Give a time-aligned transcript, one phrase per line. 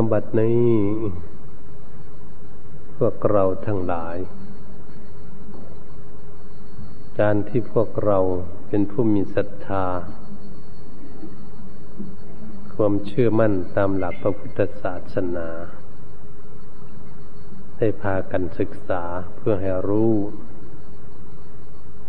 [0.00, 0.66] นบัดนี้
[2.96, 4.16] พวกเราทั้งหลาย
[7.20, 8.18] การที่พวกเรา
[8.68, 9.86] เป็นผู้มีศรัทธา
[12.74, 15.48] ความเชื่อมั่นตามหลักพระพุทธศาสนา
[17.76, 19.02] ได้พากันศึกษา
[19.36, 20.14] เพื่อให้รู้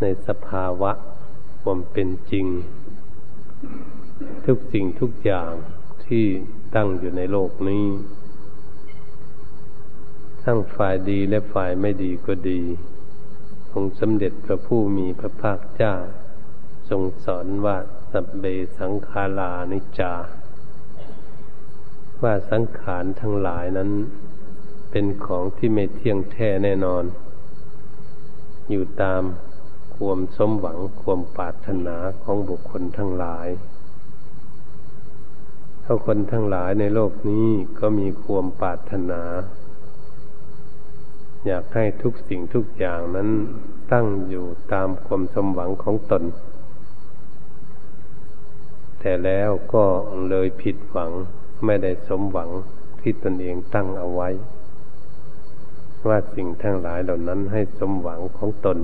[0.02, 0.91] ในสภาวะ
[1.62, 2.46] ความเป็นจริง
[4.46, 5.52] ทุกสิ่งทุกอย่าง
[6.05, 6.26] ที่
[6.76, 7.86] ตั้งอยู่ในโลกนี้
[10.43, 12.62] ทั้งฝ่ายดีและฝ่ายไม่ดีก็ดี
[13.74, 15.96] องค์สมเด็จพระผู้มีพระภาคเจ้า
[16.90, 17.77] ทรงสอนว่า
[18.12, 18.46] สัพเบ
[18.79, 20.13] สังขารานิจา
[22.24, 23.91] ว่าสังขารทั้งหลายนั้น
[24.91, 27.04] เป็นของที่ไม่เที่ยงแท้แน่นอน
[28.70, 29.24] อยู่ตาม
[29.96, 33.48] ความสมหวังความปรารถนาของบุคคลทั้งหลาย
[35.85, 37.48] เท่าคนทั้งหลายในโลกนี้
[37.79, 39.21] ก็มีความปรารถนา
[41.45, 43.29] อยากให้ทุกสิ่งทุกอย่างนั้น
[43.91, 46.23] ตั้งอยู่ตามความสมหวังของตน
[48.99, 49.85] แต่แล้วก็
[50.29, 51.11] เลยผิดหวัง
[51.65, 52.49] ไม่ได้สมหวัง
[53.01, 54.29] ที่ตนเองตั้งเอาไว้
[56.07, 58.77] ว่าสิ่งทั้งหลายเหล่านั้นให้สมหวังของตน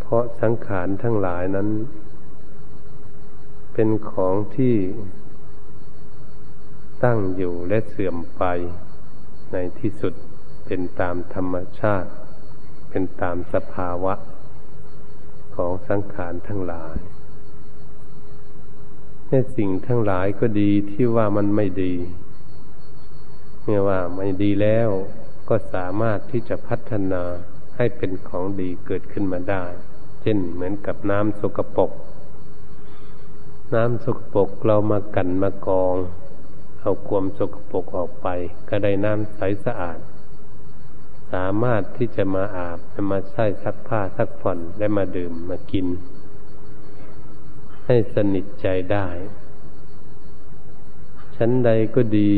[0.00, 1.68] เพราะสังขารทั้งหลายนั้น
[3.80, 4.76] เป็นของที่
[7.04, 8.42] ตั้งอยู่และเสื่อมไป
[9.52, 10.14] ในที่สุด
[10.66, 12.10] เป็นตามธรรมชาติ
[12.90, 14.14] เป็นตามสภาวะ
[15.54, 16.96] ของสังขารทั้งหลาย
[19.28, 21.94] ในสิ่งทั้งหลายก็ดีที่ว่ามันไม่ดี
[23.62, 24.88] เมื่อว่าไม่ดีแล้ว
[25.48, 27.22] ก็สามารถที่จะพัฒนา
[27.76, 29.64] ให้เป็นของดีเกิดขึ้นมาได้
[30.22, 31.92] เช่นเหมือนกับน้ำสกปรก
[33.74, 35.96] น้ำสกปรกเรามากันมากอง
[36.80, 38.26] เอาความสกปรกออกไป
[38.68, 39.98] ก็ได้น้ำใสสะอาด
[41.32, 42.78] สามารถที่จะมาอาบ
[43.10, 45.86] มาใช้ซักผ้าซักผ่อนและมาดื่มมากิน
[47.86, 49.08] ให้สนิทใจได้
[51.36, 52.32] ชั้นใดก็ดี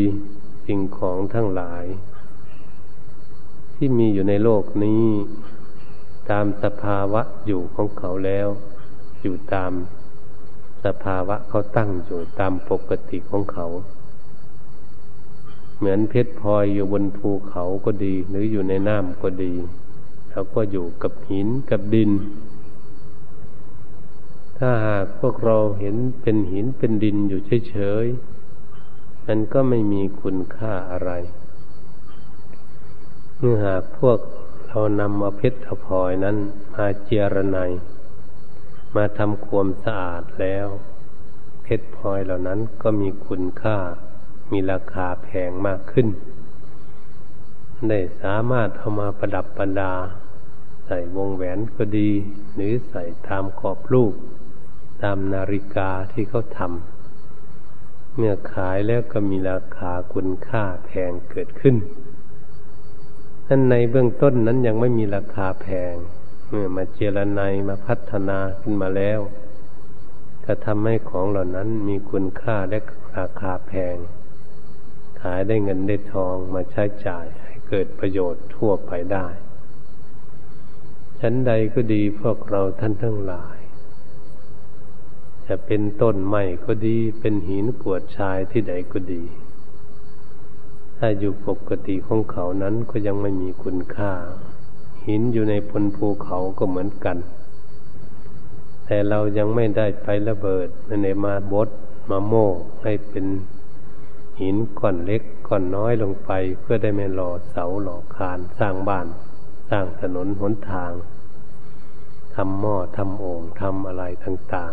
[0.66, 1.84] สิ่งของทั้งหลาย
[3.74, 5.04] ที่มีอยู่ในโลกนี้
[6.30, 8.48] ตามสภาวะอยู่ของเขาแล้ว
[9.22, 9.72] อยู่ตาม
[10.84, 13.66] สภาวะเขาตั้งอยู่ตามปกติของเขา
[15.76, 19.52] เหมือนเพชรพลอยอยู่บนภูเขาก็ดี หรืออยู่ในน้ำก็ดี
[20.30, 22.10] เขาก็อยู่กับหินกับดิน
[24.58, 31.10] ถ้าหากพวกเราเห็นเป็นหินเป็นดินอยู่เฉยๆมันก็ไม่มีคุณค่าอะไร
[33.38, 34.19] เมื่อหากพวก
[34.66, 36.36] เรานำเอาเพชรเอาพลอยนั้น
[36.74, 37.58] มาเจรไน
[38.96, 40.66] มาทำความสะอาดแล้ว
[41.62, 43.78] เพชรพลอยเหล่านั้นก็มีคุณค่า
[44.52, 46.08] มีราคาแพงมากขึ้น
[47.88, 49.94] ได้สามารถเอามาประดับประดา
[50.84, 52.10] ใส่วงแหวนก็ดี
[52.54, 54.12] หรือใส่ตามขอบลูก
[55.02, 61.76] ตามนาฬิกาที่เขาทำเมื่อขายแล้วก็มีราคาคุณค่าแพงเกิดขึ้น
[63.48, 65.94] นั่นในเบื้องต้นนั้นยังไม่มีราคาแพง
[66.53, 69.21] เมื่อมาเจรไนมาพัฒนาขึ้นมาแล้ว
[70.44, 72.78] ก็ทำให้ของเหล่านั้นมีคุณค่าและ
[73.16, 73.97] ราคาแพง
[75.21, 79.27] ขายได้เงินได้ทองมาใช้จ่ายให้เกิดประโยชน์ทั่วไปได้
[81.21, 83.59] ชั้นใดก็ดีพวกเราท่านทั้งหลาย
[85.47, 89.25] จะเป็นต้นไม้ก็ดีเป็นหินกวดชายที่ใดก็ดี
[90.99, 94.12] ถ้าอยู่ปกติของเขานั้นก็ยังไม่มีคุณค่า
[95.10, 97.16] หินอยู่ในพนภูเขาก็เหมือนกัน
[98.84, 101.68] แต่เรายังไม่ได้ไประเบิดไม่มาบด
[102.10, 102.48] มาโม่
[102.82, 103.26] ให้เป็น
[104.40, 106.30] หินก้อนเล็กก้อนน้อยลงไป
[106.60, 109.06] เพื่อได้ไม่หล่อเสาหล่อคานสร้างบ้าน
[109.70, 110.92] สร้างถนนหนทาง
[112.34, 114.72] ทำหม้อทำโอ่งทำอะไรต่าง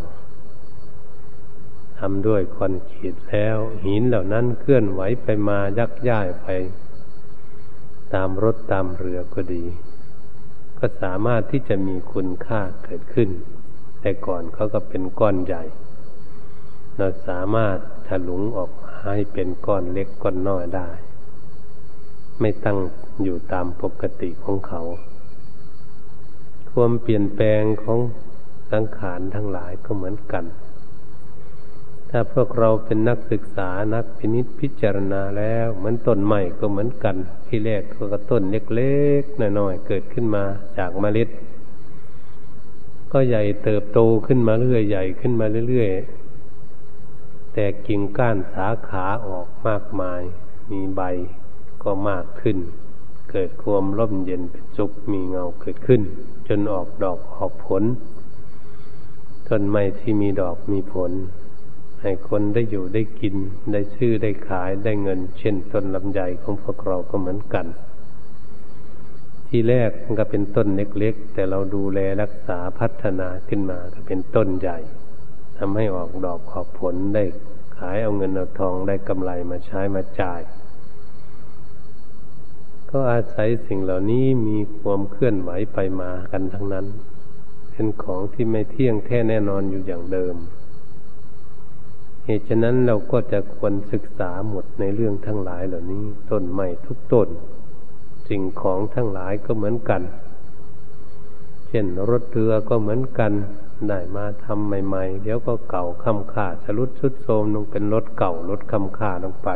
[0.79, 6.47] ๆทำด้วยคอนกรีตแล้ว หินเหล่านั้นเคลื่อนไหวไปมายักย้ายไป
[8.13, 9.65] ตามรถตามเรือก็ดี
[10.79, 13.29] ก็สามารถที่จะมีคุณค่าเกิดขึ้น
[14.01, 15.63] แต่ก่อนเขาก็เป็นก้อนใหญ่
[16.97, 17.77] เราสามารถ
[18.07, 20.89] ถลุงออกมาให้เป็นก้อนเล็กก้อนน้อยได้
[22.39, 22.77] ไม่ตั้ง
[23.23, 24.81] อยู่ตามปกติของเขา
[26.71, 27.99] ความเปลี่ยนแปลงของ
[28.71, 30.45] สังขารทั้งหลายก็เหมือนกัน
[32.09, 37.15] ถ้าพวกเราเป็นนักศึกษานักพินิจพิจารณาแล้ว เหมือนต้นใหม่ก็เหมือนกัน
[37.47, 37.81] ที่แรก
[38.13, 40.43] ก็ต้นเล็กๆน้อยๆเกิดขึ้นมา
[40.77, 41.29] จากเมล็ด
[43.11, 50.21] ก็ใหญ่เติบโตขึ้นมาเรื่อยใหญ่ขึ้นมาเรื่อยๆแต่กิ่งก้านสาขาออกมากมาย
[50.71, 51.01] มีใบ
[51.83, 52.57] ก็มากขึ้น
[53.31, 56.01] เกิดความร่มเย็นเป็นสุขมีเงาเกิดขึ้น
[56.47, 57.83] จนออกดอกออกผล
[59.47, 61.11] ต้นไม้ที่มีดอกมีผล
[62.01, 63.35] ให้คนได้อยู่ได้กิน
[63.71, 67.65] ได้ซื้อได้ขายได้เงิน เช่นต้นลำไยของพวกเราก็เหมือนกัน
[69.47, 74.79] ที่แรกมันก็เป็นต้นเล็กๆ แต่เราดูแลรักษาพัฒนาขึ้นมาก็เป็นต้นใหญ่
[75.57, 77.23] ทำให้ออกดอกออกผลได้
[77.77, 80.41] ขายเอาเงินเอาทองได้กำไรมาใช้มาจ่าย
[82.91, 86.85] ก็อาศัยสิ่งเหล่านี้มีความเคลื่อนไหวไปมากันทั้งนั้น
[87.71, 90.35] เป็นของที่ไม่เที่ยงแท้แน่นอนอยู่อย่างเดิม
[92.29, 97.27] เหตุฉะนั้นเราก็จะควรศึกษาหมดในเรื่องทั้งหลายเหล่านี้ ต้นใหม่ทุกต้น
[98.27, 100.01] สิ่งของทั้งหลายก็เหมือนกัน
[101.67, 103.31] เช่นรถเรือก็เหมือนกัน
[103.87, 109.49] ได้มาทำใหม่ ๆ เดี๋ยวก็เก่าคำขาชลุดชุดโทมลงเป็นรถเก่ารถคำขาดลงไป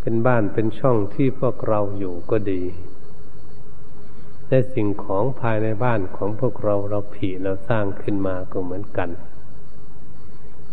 [0.00, 2.62] เป็นบ้านเป็นช่องที่พวกเราอยู่ก็ดี
[4.48, 9.10] และสิ่งของภายในบ้านของพวกเราเราผีเราสร้างขึ้นมาก็เหมือนกัน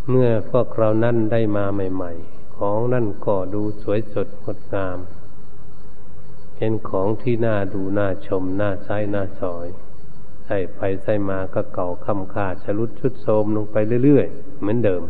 [0.10, 4.98] เมื่อพวกเรานั่นได้มาใหม่ ๆ ของนั่นก็ดูสวยสดงดงาม
[6.56, 9.68] เป็นของที่น่าดูน่าชมน่าใช้น่าสอย
[10.46, 15.04] ใส่ไปใส่มาก็เก่าคำขาดชลุดชุดโทมลงไปเรื่อยๆ เหมือนเดิม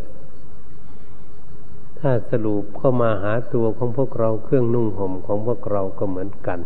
[2.00, 6.60] ถ้าสรุปเข้ามาหาตัวของพวกเราเครื่องนุ่งห่มของพวกเราก็เหมือนกัน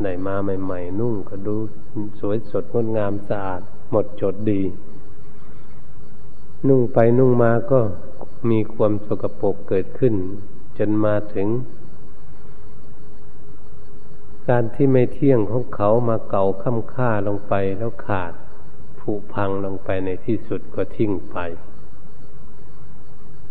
[0.00, 1.56] ไหนมาใหม่ ๆ นุ่งก็ดู
[2.20, 4.62] สวยสดงดงามสะอาด หมดจดดี
[6.68, 7.80] นุ่งไปนุ่งมาก็
[8.50, 10.14] มีความสกปรกเกิดขึ้น
[10.78, 11.48] จนมาถึง
[14.48, 18.32] การที่ไม่เที่ยงของเขามาเก่าค่ำค่าลงไปแล้วขาด
[19.00, 21.36] ผุพังลงไปในที่สุดก็ทิ้งไป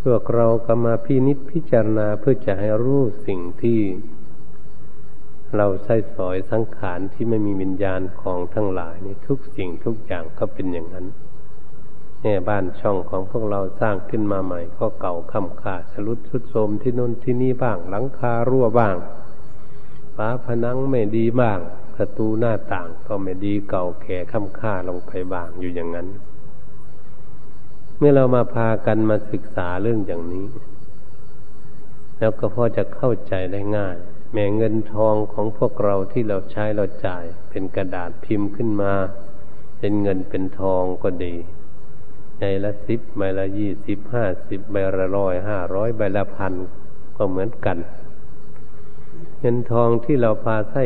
[0.01, 3.79] พวกเราก็มาพินิจพิจารณาเพื่อจะให้รู้สิ่งที่
[5.57, 11.07] เราใช้สอยสังขารที่ไม่มีวิญญาณของทั้งหลายนี่ทุกสิ่งทุกอย่างก็เป็นอย่างนั้น
[12.25, 18.95] เนี่ยบ้านช่องของพวกเราสร้างขึ้นมาใหม่ ก็เก่าคำขาดสลุดชุดโทมที่นนที่นี่บ้าง หลังคารั่วบ้าง
[20.15, 21.59] ฝาผนังไม่ดีบ้าง
[21.95, 26.07] ประตูหน้าต่างก็ไม่ดีเก่าแก่คำค่าลงไปบ้างอยู่อย่างนั้น
[27.97, 30.47] เมื่อเรามาพากันมาศึกษาเรื่องอย่างนี้
[32.19, 33.97] แล้วก็พอจะเข้าใจได้ง่าย
[34.33, 38.93] แม้เงินทองของพวกเราที่เราใช้เราจ่าย เป็นกระดาษพิมพ์ขึ้นมา
[39.79, 41.35] เป็นเงินเป็นทองก็ดี
[42.63, 46.53] ละสิบใบละยี่สิบห้าสิบใบละร้อยห้าร้อยใบละพัน
[47.17, 47.77] ก็เหมือนกัน
[49.39, 50.83] เงินทองที่เราพาใช้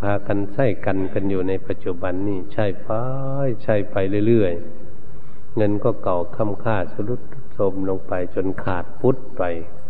[0.00, 2.88] พากันใช้กันกันอยู่ในปัจจุบันนี่ใช่ไป
[3.62, 3.96] ใช่ไป
[4.28, 7.20] เรื่อยๆ เงินก็เก่าค่ำค่าสรุด
[7.52, 9.42] โทมลงไปจนขาดพุทธไป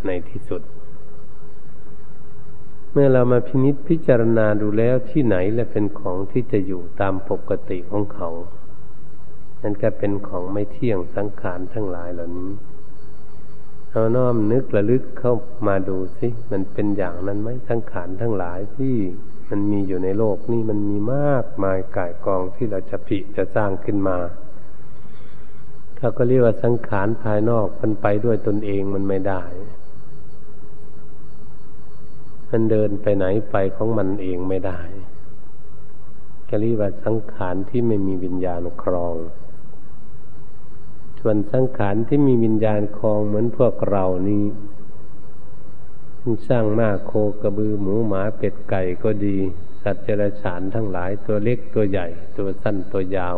[0.06, 0.62] ในที่สุด
[2.92, 8.28] เมื่อเรามาพินิษพิจารณาดูแล้วที่ไหนและเป็นของที่จะอยู่ตามปกติของเขา
[9.62, 12.50] นั่นก็เป็นของไม่เที่ยงสังขารทั้งหลายเหล่านี้
[13.90, 15.34] เอาน้อมนึกระลึกเข้า
[15.66, 18.94] มาดูสิมันเป็นอย่างนั้นไหมสังขารทั้งหลายที่
[19.50, 24.16] มันมีอยู่ในโลกนี่มันมีมากมายกายกองที่เราจะผิจะสร้างขึ้นมา
[25.96, 29.42] เขาก็เรียกว่าสังขารภายนอกมันไปด้วยตนเองมันไม่ได้
[32.50, 34.80] มันเดินไปไหนไปของมันเองไม่ได้
[36.48, 39.14] กเรียกว่าสังขารที่ไม่มีวิญญาณครอง
[41.18, 44.42] ส่วนสังขารที่มีวิญญาณครองเหมือนพวกเรานี่
[46.48, 49.36] สร้างมากโคกระบือหมูหมาเป็ดไก่ก็ดี
[49.82, 52.06] สัตว์เจริญารทั้งหลายตัวเล็กตัวใหญ่
[52.36, 53.36] ตัวสั้นตัวยาว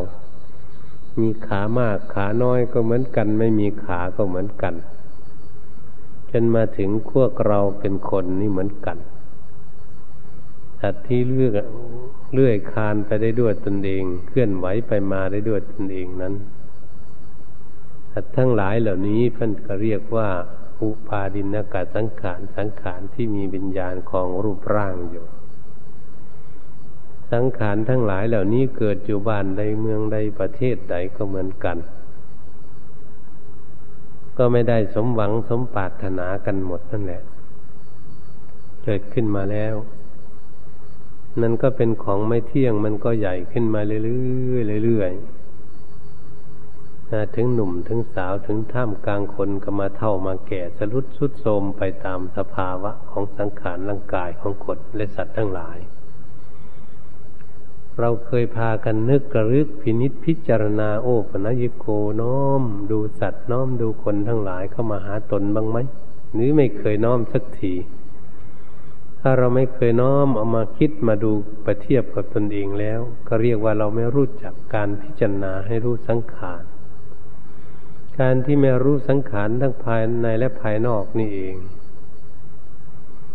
[1.20, 4.74] มีขามากขาน้อยก็เหมือนกัน ไม่มีขาก็เหมือนกัน
[6.30, 8.98] จนมาถึงพวกเราเป็นคนนี่เหมือนกัน
[10.80, 11.54] สัตว์ที่เลือก
[12.32, 16.34] เลื่อยคานไปได้ด้วยตนเอง เคลื่อนไหวไปมาได้ด้วยตนเองนั้น
[18.20, 20.28] สัตว์ทั้งหลายเหล่านี้เพิ่นก็เรียกว่า
[20.82, 25.26] อุปาดินากาสังขารสังขารที่มีวิญญาณของรูปร่างอยู่
[27.32, 31.76] สังขารทั้งหลายเหล่านี้เกิดอยู่บ้านใดเมืองใดประเทศใดก็เหมือนกัน
[34.38, 37.22] ก็ไม่ได้สมหวังสมปรารถนากันหมดนั่นแหละ
[38.84, 39.74] เกิดขึ้นมาแล้ว
[41.40, 43.98] นั่นก็เป็นของไม่เที่ยงมันก็ใหญ่ขึ้นมาเรื่
[44.76, 45.39] อยๆเรื่อยๆ
[47.36, 55.78] ถึงหนุ่มถึงสาวถึงท่ามกลางคนก็มาเท่ามาแก่สรุดสุดโทมไปตามสภาวะของสังขารร่างกายของคนและสัตว์ทั้งหลาย
[58.00, 61.86] เราเคยพากันนึกกระลึกพินิษพิจารณาโอปนัยโก
[62.22, 65.78] น้อม ดูสัตว์น้อมดูคนทั้งหลายเข้ามาหาตนบ้างไหม
[66.34, 67.74] หรือไม่เคยน้อมสักที
[69.20, 71.32] ถ้าเราไม่เคยน้อมเอามาคิดมาดู
[71.64, 76.62] ประเทียบกับตนเองแล้ว ก็เรียกว่าเราไม่รู้จักการพิจารณาให้รู้สังขาร
[78.20, 81.56] การที่ไม่รู้สังขารทั้งภายในและภายนอกนี่เอง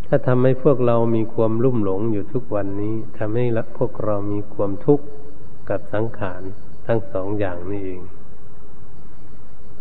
[0.08, 3.46] ถ้าทำให้พวกเรามีความลุ่มหลงอยู่ทุกวันนี้ทำให้
[3.77, 5.06] พวกเรามีความทุกข์
[5.70, 6.42] กับสังขาร
[6.88, 8.01] ทั้งสองอย่างนี่เอง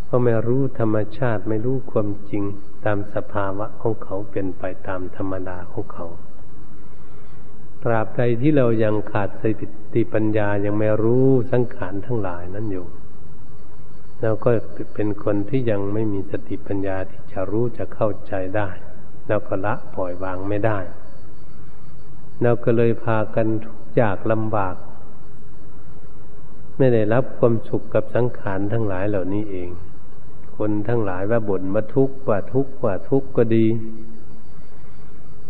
[0.05, 2.43] เพราะไม่รู้ธรรมชาติไม่รู้ความจริง
[2.85, 6.07] ตามสภาวะของเขาเป็นไปตามธรรมดาของเขา
[7.83, 9.45] ตราบใดที่เรายังขาดส
[9.95, 12.87] ติปัญญายังไม่รู้สังขารทั้งหลายนั้นอยู่
[14.23, 14.51] เราก็
[14.95, 18.69] เป็นคนที่ยังไม่มีสติปัญญาที่จะรู้จะเข้าใจได้
[19.29, 20.79] เราก็ละปล่อยวางไม่ได้
[22.43, 24.77] เราก็เลยพากันทุกข์ยากลำบาก
[26.79, 29.69] ไม่ได้รับความสุขกับสังขารทั้งหลายเหล่านี้เอง
[30.57, 33.67] คนทั้งหลายว่าบ่นมาทุกข์ว่าทุกข์ว่าทุกข์ก็ดี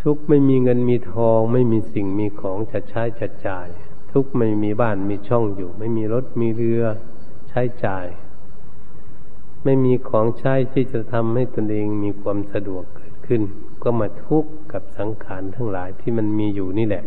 [0.02, 3.68] ทุกข์ไม่มีเงินมีทอง ไม่มีสิ่งมีของจะใช้จะจ่าย
[4.12, 6.84] ทุกข์ไม่มีบ้านมีช่องอยู่ ไม่มีรถมีเรือ
[7.48, 8.06] ใช้จ่าย
[9.64, 13.42] ไม่มีของใช้ที่จะทำให้ตนเองมีความสะดวกเกิดขึ้น
[13.82, 17.04] ก็มาทุกข์กับสังขารทั้งหลายที่มันมีอยู่นี่แหละ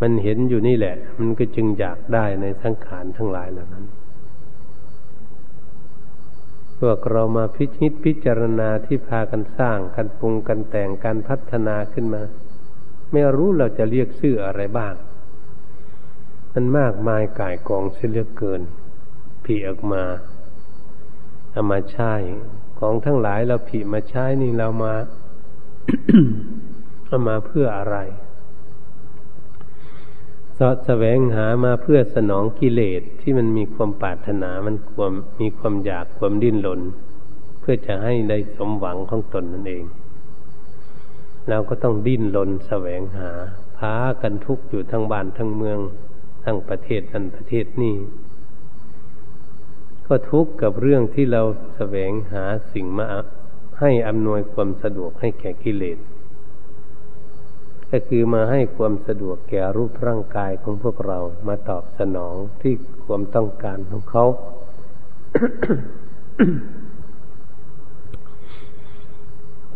[0.00, 3.86] มันเห็นอยู่นี่แหละ มันก็จึงอยากได้ในสังขารทั้งหลายเหล่านั้น
[6.78, 12.22] พวกเรามาพิจิตพิจารณาที่พากันสร้างกันปรุงกันแต่งการพัฒนาขึ้นมา
[13.12, 14.94] ไม่รู้เราจะเรียกชื่ออะไรบ้าง
[16.52, 18.60] มันมากมายกายกองเสียเหลือเกิน
[19.44, 20.02] ผีออกมา
[21.52, 22.12] เอามาใช้
[22.78, 24.94] ของทั้งหลายเราผีมาใช้นี่เรามา
[27.06, 27.96] เอามาเพื่ออะไร
[30.58, 36.80] สาะแสวงหามาเพื่อสนองกิเลสที่มันมีความปรารถนามันความมีความอยากความดิ้นรน
[37.60, 39.84] เพื่อจะให้ได้สมหวังของตนนั่นเอง
[41.48, 43.30] เราก็ต้องดิ้นรนแสวงหา
[43.78, 45.78] พากันทุกข์อยู่ทั้งบ้านทั้งเมือง
[46.44, 47.96] ทั้งประเทศนั้นประเทศนี้
[50.12, 51.42] ก็ทุกข์กับเรื่องที่เรา
[51.74, 53.08] แสวงหาสิ่งมา
[53.80, 55.98] ให้อำนวยความสะดวกให้แก่กิเลส
[57.90, 62.74] ก็คือมาให้ความสะดวกแก่รูปร่างกายของพวกเรามาตอบสนองที่
[63.04, 64.24] ความต้องการของเขา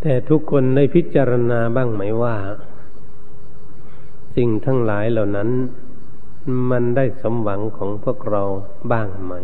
[0.00, 2.37] แต่ทุกคนได้พิจารณาบ้างไหมว่า
[4.37, 5.50] สิ่งทั้งหลายเหล่านั้น
[6.71, 8.43] มันได้สมหวังของพวกเรา
[8.93, 9.35] บ้างไหม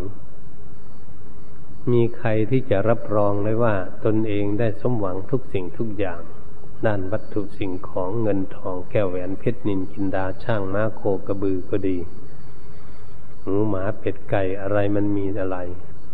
[1.92, 6.20] มีใครที่จะรับรองได้ว่า ตนเองได้สมหวังทุกสิ่งทุกอย่าง
[6.86, 11.96] ด้านวัตถุสิ่งของเงินทองแก้วแหวนเพชรนินกินดาช่างม้าโคกระบือก็ดี
[13.42, 15.56] หมูหมาเป็ดไก่อะไรมันมีอะไร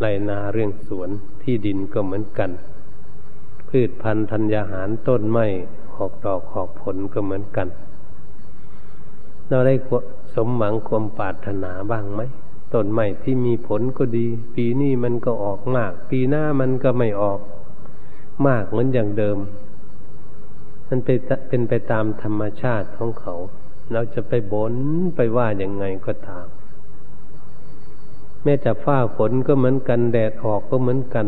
[0.00, 1.10] ไรนาเรื่องสวน
[1.42, 2.50] ที่ดินก็เหมือนกัน
[3.68, 5.46] พืชพันธุ์ธัญญาหารต้นไม้
[5.94, 7.68] ออกดอกออกผลก็เหมือนกัน
[9.48, 9.74] เราได้
[10.34, 12.20] สมหวังความปรารถนาบ้างไหม
[12.76, 17.40] ต้นไม้ที่มีผลก็ดี ปีนี้มันก็ออกมาก ปีหน้ามันก็ไม่ออก
[18.46, 19.38] มากเหมือนอย่างเดิม
[20.88, 21.18] มันเป็น
[21.48, 23.34] เป็นไปตามธรรมชาติของเขา
[23.92, 24.74] เราจะไปบน
[25.16, 26.46] ไปว่าอย่างไงก็ตาม
[28.42, 31.26] แม้จะฟ้าฝนก็เหมือนกันแดดออกก็เหมือนกัน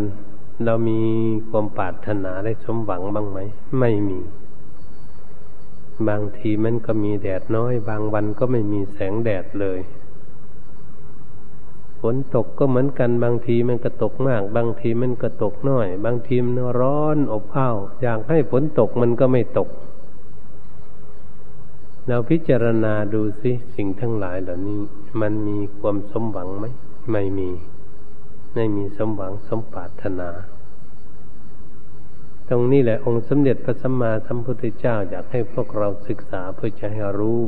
[0.65, 1.01] เรามี
[1.49, 3.39] ความปรารถนาได้สมหวังบ้างไหม
[3.81, 4.21] ไม่มี
[6.09, 9.79] บางทีมันก็มีแดดน้อย บางวันก็ไม่มีแสงแดดเลย
[12.01, 19.69] ฝนตกก็เหมือนกันบางทีมันก็ตกมาก บางทีมันก็ตกน้อย บางทีมันร้อนอบอ้าวอยากให้ฝนตกมันก็ไม่ตก
[22.07, 24.81] เราพิจารณาดูสิสิ่งทั้งหลายเหล่านี้
[25.21, 26.67] มันมีความสมหวังไหม
[27.13, 27.49] ไม่มี
[28.55, 30.31] ไม่มีสมหวังสมปรารถนา
[32.49, 37.43] ตรงนี้แหละองค์สมเด็จพระสัมมาสัมพุทธเจ้าอยากให้พวกเราศึกษาเพื่อจะให้รู้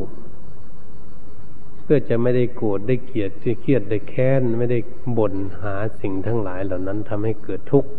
[1.93, 4.79] พื่อจะไม่ได้โกรธได้เกลียดได้เครียดได้แค้นไม่ได้
[5.19, 7.91] บ่นหาสิ่งทั้งหลายเหล่านั้นทำให้เกิดทุกข์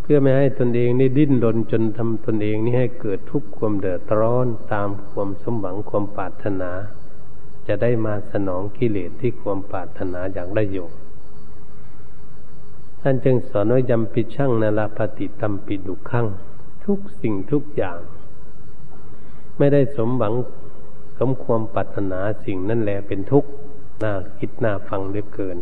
[0.00, 6.70] เพื่อไม่ให้ตนเองนี่ดิ้นรนจนทำตนเองนี่ให้เกิดทุกข์ความเดือดร้อนตามความสมหวังความปรารถนา
[7.66, 10.88] จะได้มาสนองกิเลสที่ความปรารถนาอย่างได้อยู่
[13.00, 16.26] ท่านจึงสอนว่ายำปิช่างนาลาปฏิตัมปิดุขัง
[16.84, 17.98] ทุกสิ่งทุกอย่าง
[19.58, 20.34] ไม่ได้สมหวัง
[21.18, 23.50] สมความปรารถนาสิ่งนั่นแหละเป็นทุกข์
[24.02, 25.58] น่าคิดน่าฟังเหลือเกิน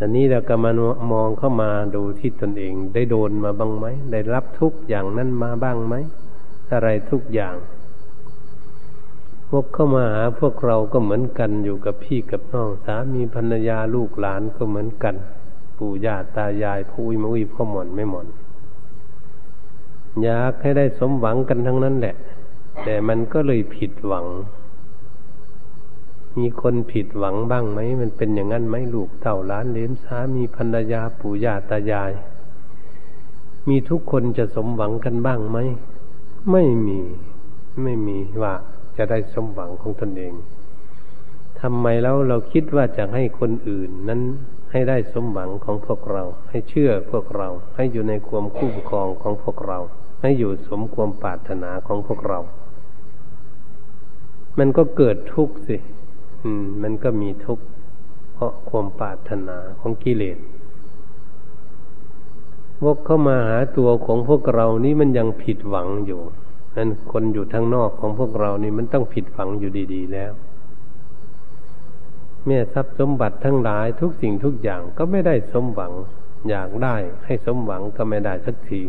[0.00, 0.70] อันนี้เราก็มา
[1.12, 5.94] มองเข้ามาดูที่ตนเอง ได้โดนมาบ้างไหมได้รับทุกอย่างนั้นมาบ้างไหม
[6.72, 7.56] อะไรทุกอย่าง
[9.48, 15.14] พวกเข้ามาหาพวกเราก็เหมือนกันอยู่กับพี่กับน้องสามีภรรยาลูกหลานก็เหมือนกัน
[15.76, 18.26] ปู่ย่าตายายผู้อุ้ยมุ้ยพ่อหมอนไม่หมอน
[20.22, 22.14] อยากให้ได้สมหวังกันทั้งนั้นแหละ
[22.84, 24.26] แต่มันก็เลยผิดหวัง
[26.38, 32.12] มีคนผิดหวังบ้างไหม มันเป็นอย่างนั้นไหมลูกเต่าล้านเลนสามีภรรยาปู่ย่าตายาย
[33.68, 35.58] มีทุกคนจะสมหวังกันบ้างไหม
[36.52, 37.00] ไม่มี
[37.82, 38.54] ไม่มีว่า
[38.96, 40.34] จะได้สมหวังของตนเอง
[41.60, 44.20] ทำไมแล้วเราคิดว่าจะให้คนอื่นนั้น
[44.70, 49.78] ให้ได้สมหวังของพวกเรา ให้เชื่อพวกเรา ให้อยู่ในความคู่ครองของพวกเรา
[50.22, 52.40] ให้อยู่สมความปรารถนาของพวกเรา
[54.58, 55.76] มันก็เกิดทุกข์สิ
[56.44, 57.64] อืม มันก็มีทุกข์
[58.34, 60.38] เพราะความปรารถนาของกิเลส
[62.84, 66.22] วกเข้ามาหาตัวของพวกเรานี่มันยังผิดหวังอยู่
[66.76, 70.32] นั้นคนอยู่ทางนอกของพวกเรานี่มันต้องผิดฝังอยู่ดีๆแล้ว
[72.46, 75.92] แม่ทรัพย์สมบัติทั้งหลายทุกสิ่งทุกอย่างก็ไม่ได้สมหวัง
[76.48, 78.82] อยากได้ให้สมหวังก็ไม่ได้สักที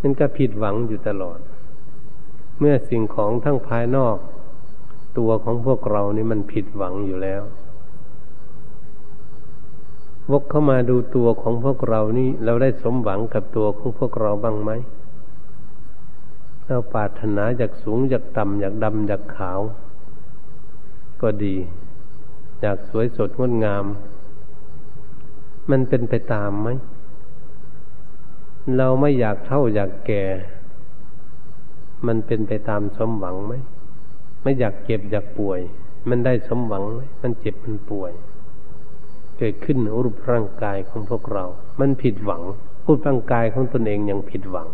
[0.00, 1.38] มันก็ผิดหวังอยู่ตลอด
[2.58, 4.16] เมื่อสิ่งของทั้งภายนอก
[5.18, 7.42] ตัวของพวกเรานี่มันผิดหวังอยู่แล้ว
[10.30, 14.70] วกเข้ามาดูตัวของพวกเรานี่ เราได้สมหวังกับตัวของพวกเราบ้างไหม
[16.66, 19.60] เราปรารถนาอยากสูงอยากต่ำอยากดำอยากขาว
[21.20, 21.56] ก็ดี
[22.60, 23.84] อยากสวยสดงดงาม
[25.70, 26.68] มันเป็นไปตามไหม
[28.76, 30.24] เราไม่อยากเท่าอยากแก่
[32.06, 33.54] มันเป็นไปตามสมหวังไหม
[34.42, 35.60] ไม่อยากเจ็บอยากป่วย
[36.08, 38.12] มันได้สมหวังไหมมันเจ็บมันป่วย
[39.38, 41.44] เกิดขึ้นรูปร่างกายของพวกเรา
[41.80, 42.42] มันผิดหวัง
[42.86, 44.68] รูปร่างกายของตนเองยังผิดหวัง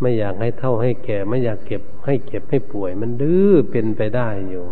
[0.00, 4.64] ไม่อยากให้เท่าให้แก่ ไม่อยากเก็บให้เก็บให้ป่วย มันดื้อเป็นไปได้อยู่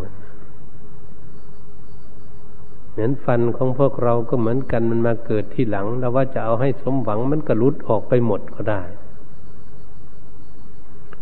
[2.91, 8.83] เหมือนฟันของพวกเราก็เหมือนกันมันมาเกิดที่หลัง แล้วว่าจะเอาให้สมหวังมันก็รุดออกไปหมดก็ได้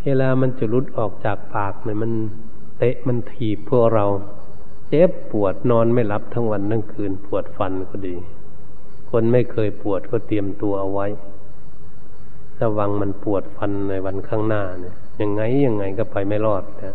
[0.05, 2.13] เวลามันจะรุดออกจากปากเนี่ยมัน
[2.79, 4.07] เตะมันถีบพวกเรา
[4.89, 8.15] เจ็บปวดนอนไม่หลับทั้งวันทั้งคืนปวดฟันก็ดี
[9.11, 11.07] คนไม่เคยปวดก็เตรียมตัวเอาไว้
[12.61, 16.95] ระวังมันปวดฟันในวันข้างหน้าเนี่ยยังไงยังไงก็ไปไม่รอดนะ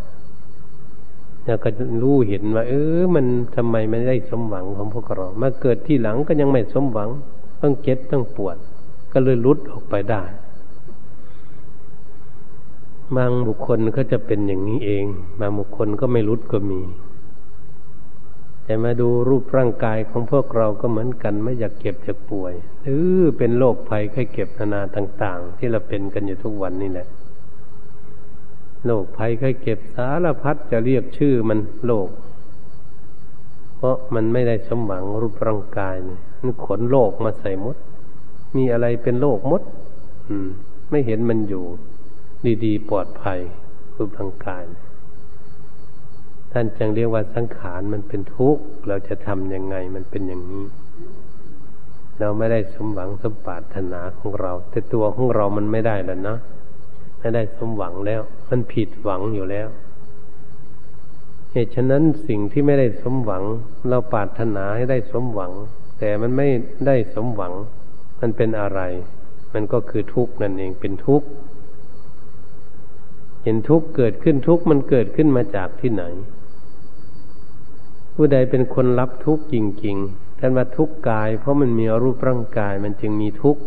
[1.44, 1.68] แล้วก็
[2.02, 7.08] รู้เห็นว่า เออ มันทำไมไม่ได้สมหวังของพวกเรามาเกิดที่หลังก็ยังไม่สมหวัง
[7.60, 8.56] ต้องเจ็บต้องปวด
[9.12, 10.22] ก็เลยลุดออกไปได้
[13.16, 15.04] บางบุคคลก็จะเป็นอย่างนี้เอง
[15.40, 16.80] บางบุคคลก็ไม่รุดก็มี
[18.64, 27.06] แต่มาดูรูปร่างกายของพวกเราก็เหมือนกันไม่อยากเก็บจะป่วยหรือเป็นโรคภัยไข้เก็บนานาต่าง ๆ ที่เราเป็นกันอยู่ทุกวันนี่แหละ
[28.86, 32.08] โรคภัยไข้เก็บสารพัดจะเรียกชื่อมันโรค
[33.76, 37.76] เพราะมันไม่ได้สมหวังรูปร่างกายนี่มันขนโรคมาใส่มด
[38.56, 39.62] มีอะไรเป็นโรคมด
[40.28, 40.48] อืม
[40.90, 41.64] ไม่เห็นมันอยู่
[42.64, 43.40] ดีๆปลอดภัย
[43.96, 44.64] รูปร่างกาย
[46.52, 50.64] ท่านจึงเรียกว่าสังขารมันเป็นทุกข์ เราจะทำยังไงมันเป็นอย่างนี้
[52.20, 56.36] เราไม่ได้สมหวังสมปรารถนาของเรา แต่ตัวของเรามันไม่ได้แล้วนะ
[57.18, 59.68] ไม่ได้สมหวังแล้ว มันผิดหวังอยู่แล้ว
[61.52, 63.42] เหตุฉะนั้นสิ่งที่ไม่ได้สมหวัง
[63.88, 65.52] เราปรารถนาให้ได้สมหวัง
[65.98, 66.48] แต่มันไม่
[66.86, 67.52] ได้สมหวัง
[68.20, 68.80] มันเป็นอะไร
[69.54, 71.26] มันก็คือทุกข์นั่นเองเป็นทุกข์
[73.42, 76.04] เห็นทุกข์เกิดขึ้นทุกข์มันเกิดขึ้นมาจากที่ไหน
[78.14, 83.60] ผู้ใดเป็นคนรับทุกข์จริงๆท่านว่าทุกข์กาย เพราะมันมีรูปร่างกายมันจึงมีทุกข์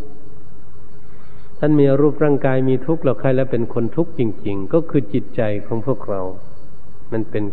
[1.60, 6.22] ท่านมีรูปร่างกายมีทุกข์เราใครแล้วเป็นคนทุกข์จริง ๆ ก็คือจิตใจของพวกเรา
[7.12, 7.44] มันเป็น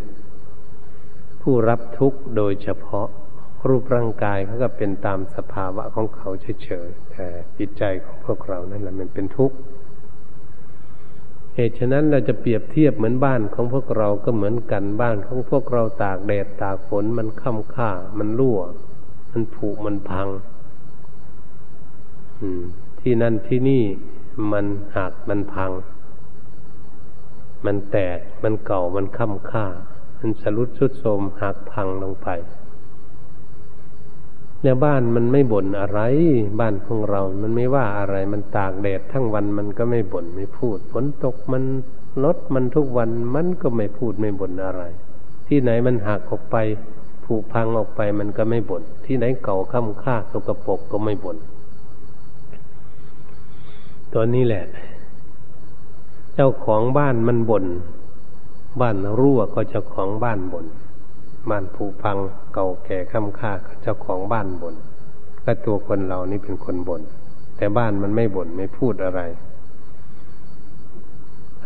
[1.42, 3.09] ผู้รับทุกข์โดยเฉพาะ
[3.68, 6.28] รูปร่างกายเขาก็เป็นตามสภาวะของเขา
[6.64, 7.26] เฉยๆแต่
[7.59, 9.56] จิตใจของพวกเรานั่นแหละมันเป็นทุกข์
[11.61, 18.59] เหตุฉะนั้นเราจะเปรียบเทียบเหมือนบ้านของพวกเราก็เหมือนกันบ้านของพวกเราตากแดดตากฝนมันค่ำค่า มันรั่ว
[19.33, 20.29] มันผุมันพัง
[23.01, 23.85] ที่นั่นที่นี่
[24.53, 25.70] มันหักมันพัง
[27.64, 29.66] มันแตกมันเก่ามันค่ำค่า
[30.18, 32.29] มันสรุดสุดโทมหักพังลงไป
[34.62, 36.01] เนี่ยบ้านมันไม่บ่นอะไร
[36.61, 41.62] บ้านของเรา มันไม่ว่าอะไร มันตากแดดทั้งวันมันก็ไม่บ่นไม่พูดฝนตกมัน
[42.25, 44.83] ลดมันทุกวันมันก็ไม่พูดไม่บ่นอะไร
[45.49, 46.57] ที่ไหนมันหักออกไป
[47.25, 51.37] ผุพังออกไปมันก็ไม่บ่นที่ไหนเก่าค่ำค่าสกปรกก็ไม่บ่น
[54.12, 54.64] ตัวนี้แหละ
[56.35, 57.64] เจ้าของบ้านมันบ่น
[58.81, 60.66] บ้านรั่วก็เจ้าของบ้านบ่น
[61.48, 62.18] บ้านผุพัง
[62.55, 64.76] เก่าแก่ค่ำค่าเจ้าของบ้านบน่น
[65.44, 67.03] ก็ตัวคนเรานี่เป็นคนบน่น
[67.57, 69.20] แต่บ้านมันไม่บน่นไม่พูดอะไร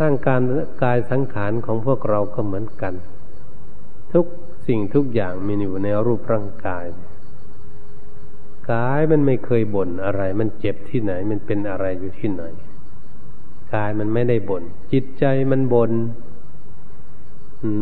[0.00, 0.40] ร่างการ
[0.82, 2.94] กายสังขารของพวกเราก็เหมือนกัน
[4.12, 4.26] ทุก
[4.66, 6.84] สิ่งทุกอย่างมีอยู่ในรูปร่างกาย
[8.72, 12.42] กายมันไม่เคยบ่นอะไร มันเจ็บที่ไหน มันเป็นอะไรอยู่ที่ไหน
[13.74, 15.92] กายมันไม่ได้บน่นจิตใจมันบน่น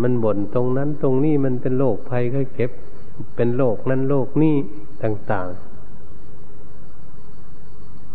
[0.03, 2.71] มันบ่นตรงนั้นตรงนี้มันเป็นโรคภัยไข้เก็บ
[3.37, 4.55] เป็นโรคนั้นโรคนี้
[5.03, 5.73] ต่าง ๆ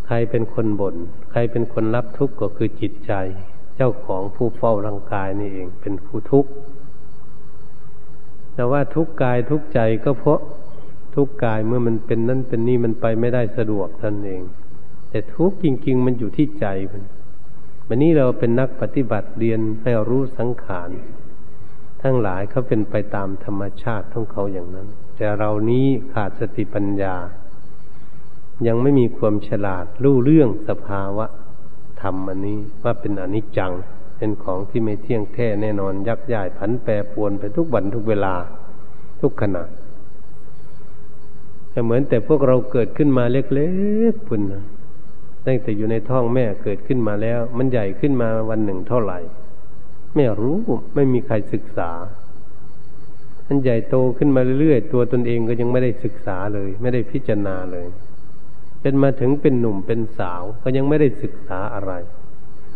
[0.06, 0.96] ใครเป็นคนบน่น
[1.32, 3.14] ใครเป็นคนรับทุกข์ก็คือจิตใจ
[3.76, 6.52] เจ้าของผู้เฝ้าร่างกายนี่เอง เป็นผู้ทุกข์
[8.54, 10.40] แต่ว่าทุกกายทุกใจก็เพราะ
[11.16, 14.42] ทุกกายเมื่อมันเป็นนั้นเป็นนี่มันไปไม่ได้สะดวกท่านเอง
[15.10, 17.04] แต่ทุกจริง ๆ มันอยู่ที่ใจมัน
[17.88, 20.90] วันนี้เราเป็นนักปฏิบัติเรียนให้รู้สังขาร
[22.02, 27.16] ทั้งหลายเขาเป็นไปตามธรรมชาติของเขาอย่างนั้น แต่เรานี้ขาดสติปัญญา
[28.68, 31.26] ยังไม่มีความฉลาดรู้เรื่องสภาวะ
[32.02, 33.72] ธรรมอันนี้ว่าเป็นอนิจจัง
[34.18, 38.34] เป็นของที่ไม่เที่ยงแท้แน่นอนยักย้ายผันแปรปวนไปทุกวันทุกเวลา
[39.22, 39.64] ทุกขณะ
[41.72, 43.70] แต่เหมือนแต่พวกเราเกิดขึ้นมาเล็
[44.12, 44.64] กๆพุ่นนะ
[45.46, 49.20] ตั้งแต่อยู่ในท้องแม่เกิดขึ้นมาแล้ว มันใหญ่ขึ้นมาวันหนึ่งเท่าไหร่
[50.15, 50.58] ไม่รู้
[50.96, 51.91] ไม่มีใครศึกษา
[53.48, 57.88] อันใหญ่โตขึ้นมาเรื่อยๆ ตัวตนเองก็ยังไม่ได้ศึกษาเลย ไม่ได้พิจารณาเลย
[58.82, 61.91] เป็นมาถึงเป็นหนุ่มเป็นสาว ก็ยังไม่ได้ศึกษาอะไร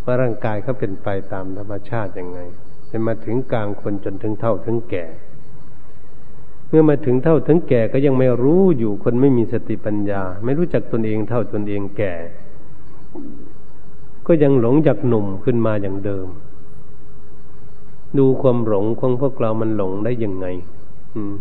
[0.05, 2.39] ว่าร่างกายเขาเป็นไปตามธรรมชาติยังไง
[2.87, 5.05] เป็นมาถึงกลางคนจนถึงเท่าถึงแก่
[6.67, 12.13] เมื่อมาถึงเท่าถึงแก่ก็ยังไม่รู้อยู่คนไม่มีสติปัญญา ไม่รู้จักตนเองเท่าตนเองแก่
[14.27, 16.27] ก็ยังหลงจากหนุ่มขึ้นมาอย่างเดิม
[18.17, 20.47] ดูความหลงของพวกเรามันหลงได้ยังไง
[21.15, 21.35] อืม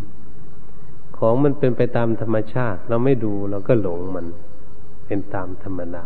[1.17, 4.27] ของมันเป็นไปตามธรรมชาติ เราไม่ดูเราก็หลงมัน
[5.07, 6.05] เป็นตามธรรมดา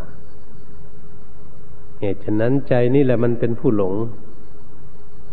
[2.00, 3.94] เหตุฉะนั้นใจนี่แหละมันเป็นผู้หลง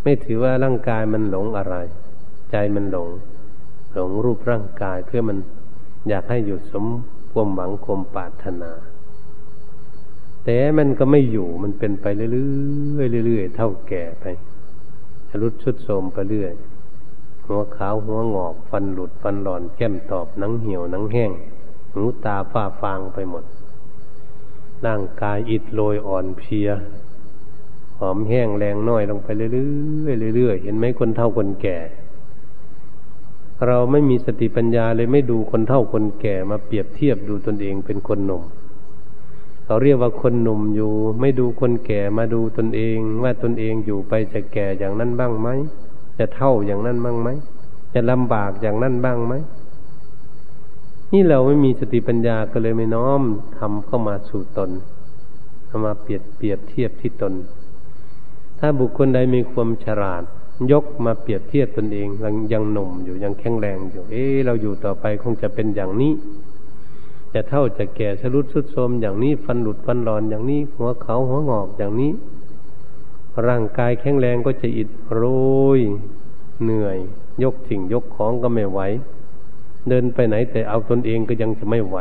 [0.03, 1.75] ไม่ถือว่าร่างกายมันหลงอะไร
[2.51, 3.09] ใจมันหลง
[3.93, 5.37] หลงรูปร่างกายเพื่อมัน
[6.09, 6.85] อยากให้อยู่สม
[7.31, 8.71] ความหวังความปรารถนา
[10.45, 12.27] แต่มันก็ไม่อยู่มันเป็นไปเรื่
[13.19, 14.25] อยๆเรื่อยๆเท่าแก่ไป
[15.41, 16.53] รุดชุดโสมไปเรื่อย
[17.45, 21.31] หัวขาวหัวงอก ฟันหลุดฟันหลอนแก้มตอบหนังเหี่ยวหนังแห้ง
[21.93, 23.43] หูตาฝ้าฟางไปหมด
[24.85, 26.69] ร่างกายอิดโรยอ่อนเพลีย
[27.99, 29.47] หอมแห้งแรงน้อยลงไปเรื่
[30.29, 31.77] อยๆเรื่อยๆเห็นไหมคนเท่าคนแก่
[33.67, 38.43] เราไม่มีสติปัญญาเลยไม่ดูคนเท่าคนแก่มาเปรียบเทียบดูตนเองเป็นคนหนุ่ม
[39.71, 45.49] เขาเรียกว่าคนหนุ่มอยู่ ไม่ดูคนแก่มาดูตนเอง ว่าตนเองอยู่ไปจะแก่อย่างนั้นบ้างไหม
[46.17, 47.29] จะเท่าอย่างนั้นบ้างไหม
[47.93, 49.33] จะลำบากอย่างนั้นบ้างไหม
[51.11, 53.21] นี่เราไม่มีสติปัญญาก็เลยไม่น้อม
[53.57, 54.69] ทำเข้ามาสู่ตน
[55.67, 57.33] เอามาเปรียบเปรียบเทียบที่ตน
[58.59, 60.23] ถ้าบุคคลใดมีความฉลาด
[60.71, 66.13] ยกมาเปรียบเทียบตนเองยังยังหนุ่มอยู่ยังแข็งแรงอยู่ เอ๊เราอยู่ต่อไปคงจะเป็นอย่างนี้
[67.33, 72.11] จะเท่าจะแก่ชรุดสุดโทมอย่างนี้ฟันหลุดฟันหลอนอย่างนี้ หัวเขาหัวงอกอย่างนี้
[73.47, 75.23] ร่างกายแข็งแรงก็จะอิดโร
[75.77, 75.79] ย
[76.63, 76.97] เหนื่อย
[77.43, 78.79] ยกสิ่งยกของก็ไม่ไหว
[79.89, 81.97] เดินไปไหนแต่เอาตนเองก็ยังจะไม่ไหว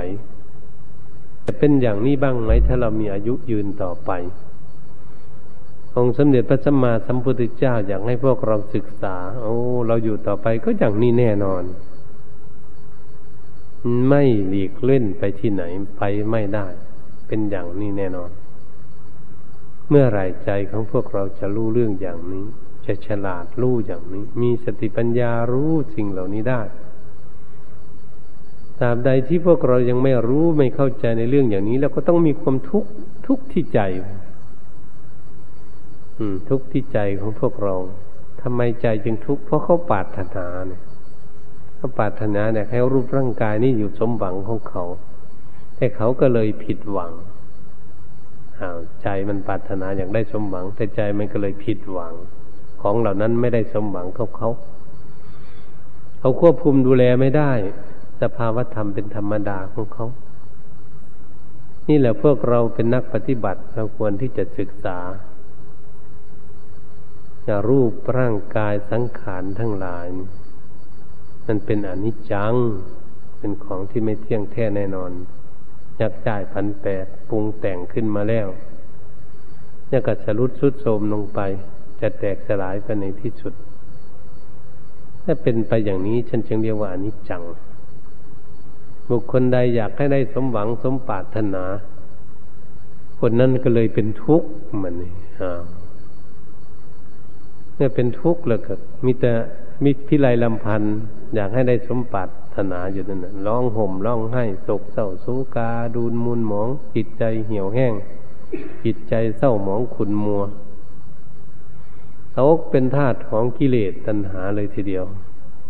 [1.47, 4.11] จะเป็นอย่างนี้บ้างไหมถ้าเรามีอายุยืนต่อไป
[5.97, 9.55] องค์สมเด็จพระสัมมาสัมพุทธเจ้าอยากให้พวกเราศึกษา โอ้
[9.87, 11.63] เราอยู่ต่อไปก็อย่างนี้แน่นอน
[14.09, 15.63] ไม่หลีกเล่นไปที่ไหน
[15.97, 16.67] ไปไม่ได้
[17.27, 18.31] เป็นอย่างนี้แน่นอน
[19.89, 22.45] เมื่อไรใจของพวกเราจะรู้เรื่องอย่างนี้
[22.87, 26.63] จะฉลาดรู้อย่างนี้ มีสติปัญญารู้สิ่งเหล่านี้ได้
[28.79, 32.91] ตราบใดที่พวกเรายังไม่รู้ไม่เข้าใจในเรื่องอย่างนี้แล้วก็ต้องมีความทุกข์
[33.27, 33.81] ทุกข์ที่ใจ
[36.19, 37.75] อืม ทุกข์ที่ใจของพวกเรา
[38.43, 40.81] ทำไมใจจึงทุกข์เพราะเขาปาดถนาเนี่ย
[41.81, 44.85] เขาปรารถนาเนี่ยให้รูปร่างกายนี้อยู่สมหวังของเขา
[45.77, 47.13] แต่เขาก็เลยผิดหวัง
[48.61, 52.15] อ้าวใจมันปรารถนาอยากได้สมหวัง แต่ใจมันก็เลยผิดหวัง
[52.83, 54.49] ของเหล่านั้นไม่ได้สมหวังเขาเขา
[56.19, 57.53] เขาควบคุมดูแลไม่ได้
[58.21, 60.07] สภาวธรรมเป็นธรรมดาของเขา
[61.89, 64.99] นี่แหละพวกเราเป็นนักปฏิบัติเราควรที่จะศึกษา
[67.47, 70.07] จะรูปร่างกายสังขารทั้งหลาย
[71.51, 72.55] มันเป็นอนิจจัง
[73.39, 75.13] เป็นของที่ไม่เที่ยงแท้แน่นอน
[76.01, 78.49] ยักจ่ายพันแปดปรุงแต่งขึ้นมาแล้ว
[79.89, 81.41] เนี่ยก็จะรุดสุดโทมลงไป
[82.01, 83.55] จะแตกสลายไปในที่สุด
[85.25, 87.43] ถ้าเป็นไปอย่างนี้ฉันจึงเรียกว่าอนิจจัง
[89.09, 91.65] บุคคลใดอยากให้ได้สมหวังสมปรารถนา
[93.21, 94.49] คนนั้นก็เลยเป็นทุกข์
[94.83, 95.13] มันนี่
[97.75, 98.73] เมื่อเป็นทุกข์แล้วก็
[99.05, 99.33] มีแต่
[99.85, 100.97] มิพิไลลำพันธ์
[101.35, 107.95] อยากให้ได้สมปรารถนาอยู่นั่นร้องห่มร้องไห้โศกเศร้าสูกาดูนมุนหมอง จิตใจเหี่ยวแห้ง
[108.85, 110.43] จิตใจเศร้าหมองขุนมัว
[112.33, 115.05] เขาเป็นธาตุของกิเลสตัณหาเลยทีเดียว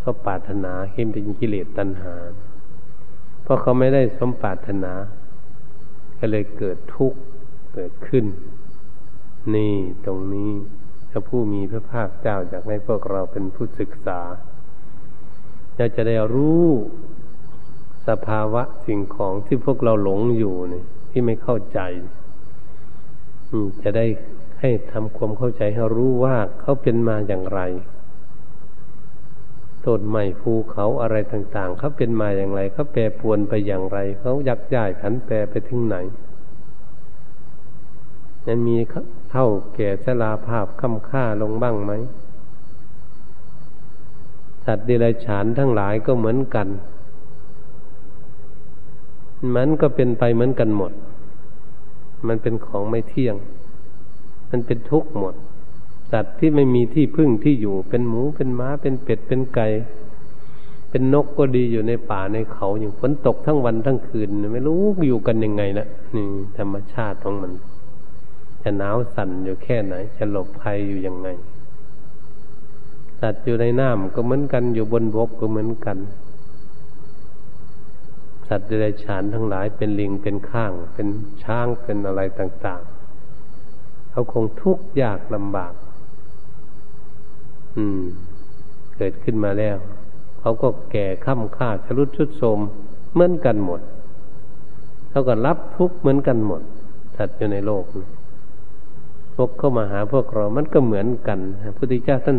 [0.01, 2.15] เขาปรารถนาเห็นเป็นกิเลสตัณหา
[3.43, 4.93] เพราะเขาไม่ได้สมปรารถนา
[6.19, 7.19] ก็เลยเกิดทุกข์
[7.75, 8.25] เกิดขึ้น
[9.55, 10.53] นี่ตรงนี้
[11.11, 14.21] ถ้าผู้มีพระภาคเจ้าอยากให้พวกเราเป็นผู้ศึกษา
[15.81, 16.67] อยาจะได้รู้
[18.09, 21.81] สภาวะสิ่งของที่พวกเราหลงอยู่นี่ที่ไม่เข้าใจ
[23.83, 24.07] จะได้
[24.61, 27.61] ให้ทำความเข้าใจให้รู้ว่าเขาเป็นมาอย่างไร
[29.87, 35.97] ต้นไม้ภูเขาอะไรต่างๆเขาเป็นมาอย่างไรเขาแปรปวนไปอย่างไรเขายักย้ายผันแปรไปถึงไหน
[38.47, 38.77] ยังมี
[39.31, 41.93] เท่าแก่ชราภาพค่ำค่าลงบ้างไหม
[44.73, 46.69] สัตว์ดิรัจฉานทั้งหลายก็เหมือนกัน
[49.55, 50.93] มันก็เป็นไปเหมือนกันหมด
[52.29, 53.37] มันเป็นของไม่เที่ยง
[54.51, 55.35] มันเป็นทุกข์หมด
[56.13, 59.67] สัตว์ที่ไม่มีที่พึ่งที่อยู่ เป็นหมูเป็นม้า เป็นเป็ดเป็นไก่
[60.91, 66.27] เป็นนกก็ดีอยู่ในป่าในเขาอย่างฝนตกทั้งวันทั้งคืน ไม่รู้อยู่กันยังไงนะนี่
[66.59, 67.53] ธรรมชาติของมัน
[68.63, 71.29] จะหนาวสั่นอยู่แค่ไหน จะหลบภัยอยู่ยังไง
[73.21, 75.99] สัตว์อยู่ในน้ำก็เหมือนกันอยู่บนบกก็เหมือนกัน
[78.49, 81.09] สัตว์เดรัจฉานทั้งหลายเป็นลิงเป็นข้าง เป็น
[81.45, 82.83] ช้างเป็นอะไรต่าง
[83.47, 85.75] ๆ เขาคงทุกข์ยากลำบาก
[87.77, 88.03] อืม
[88.97, 89.77] เกิดขึ้นมาแล้ว
[90.41, 92.59] เขาก็แก่ข้ามค่าชรุดชุดโทม
[93.13, 93.81] เหมือนกันหมด
[95.11, 96.63] เขาก็รับทุกข์เหมือนกันหมด
[97.17, 97.85] สัตว์อยู่ในโลก
[99.35, 102.39] พวกเข้ามาหาพวกเรา มันก็เหมือนกันพระพุทธเจ้าท่าน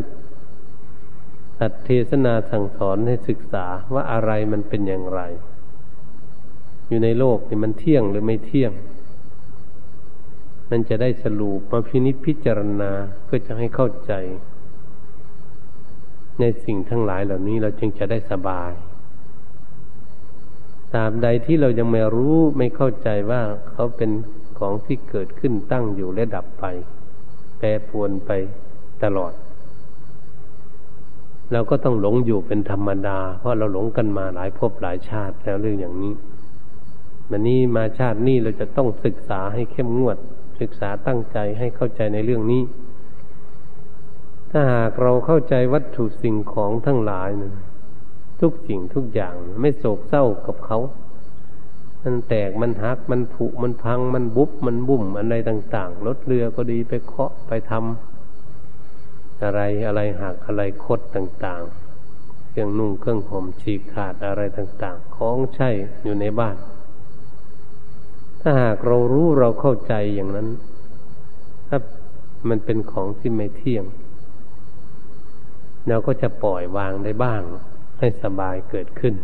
[1.61, 5.21] ตัดเทศนาสั่งสอนให้ศึกษาว่าอะไรมันเป็นอย่างไร
[6.87, 8.71] อยู่ในโลกนี่มันเที่ยงหรือไม่เที่ยง
[10.69, 12.91] มันจะได้สรุปมาพินิจพิจารณา
[13.23, 14.13] เพื่อจะให้เข้าใจ
[16.39, 18.71] ในสิ่งทั้งหลายเหล่านี้เราจึงจะได้สบาย
[20.95, 24.11] ตามใดที่เรายังไม่รู้ไม่เข้าใจว่าเขาเป็น
[24.59, 26.65] ของที่เกิดขึ้นตั้งอยู่และดับไป
[27.57, 28.31] แปรปวนไป
[29.03, 29.33] ตลอด
[31.51, 36.13] เราก็ต้องหลงอยู่เป็นธรรมดา เพราะเราหลงกันมาหลายภพหลายชาติแล้วเรื่องอย่างนี้
[37.29, 40.17] มันนี้มาชาตินี้เราจะต้องศึกษาให้เข้มงวด
[40.61, 42.63] ศึกษาตั้งใจให้เข้าใจในเรื่องนี้
[44.51, 47.53] ถ้าหากเราเข้าใจวัตถุสิ่งของทั้งหลายนะ
[48.41, 50.79] ทุกสิ่งทุกอย่างไม่โศกเศร้ากับเขา
[52.03, 58.10] มันแตกมันหักมันผุมันพังมันบุบมันบุ่มอะไรต่าง ๆ รถเรือก็ดีไปเคาะไปทำ
[59.45, 65.69] อะไรอะไรหักอะไรคดต่างๆ เครื่องนุ่งเครื่องห่มฉีกขาดอะไรต่าง ๆ ของใช้
[66.03, 66.57] อยู่ในบ้าน
[68.41, 70.49] ถ้าหากเรารู้เราเข้าใจอย่างนั้น
[71.67, 71.79] ถ้า
[72.49, 73.85] มันเป็นของที่ไม่เที่ยง
[75.87, 77.41] เราก็จะปล่อยวางได้บ้าง
[77.99, 79.15] ให้สบายเกิดขึ้น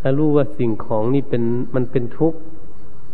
[0.00, 1.42] ถ้ารู้ว่าสิ่งของนี่เป็น
[1.74, 2.38] มันเป็นทุกข์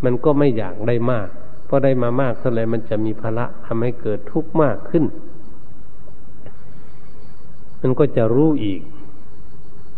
[0.04, 1.28] มันก็ไม่อยากได้มาก
[1.66, 5.04] เพราะได้มามากเท่าไรมันจะมีภาระทำให้เกิดทุกข์มากขึ้น
[7.80, 8.80] มันก็จะรู้อีก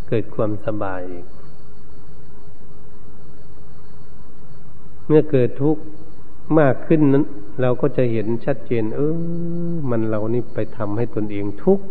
[0.08, 1.26] เกิดความสบายอีก
[5.06, 5.82] เมื่อเกิดทุกข์
[6.58, 7.24] มากขึ้นนั้น
[7.60, 9.00] เราก็จะเห็นชัดเจน เอ
[9.72, 11.84] อ มันเรานี่ไปทำให้ตนเองทุกข์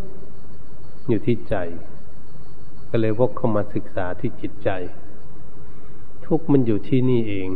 [1.08, 1.56] อยู่ที่ใจ
[2.90, 4.70] ก็เลยวกเข้ามาศึกษาที่จิตใจ
[6.28, 7.50] ทุกข์มันอยู่ที่นี่เอง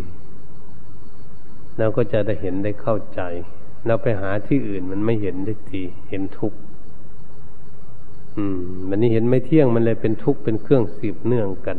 [1.77, 3.21] เราก็จะได้เห็นได้เข้าใจ
[3.87, 6.57] เราไปหาที่อื่นมันไม่เห็นได้ที เห็นทุกข์
[8.41, 11.77] อืมมันนี้เห็นไม่เที่ยงมันเลยเป็นทุกข์เป็นเครื่องสืบเนื่องกัน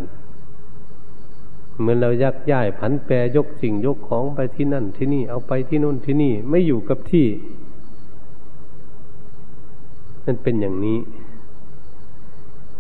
[1.78, 7.26] เหมือนเรายักย้ายผันแปรยกสิ่งยกของไปที่นั่นที่นี่เอาไปที่นู่นที่นี่ไม่อยู่กับที่
[10.24, 10.98] นั่นเป็นอย่างนี้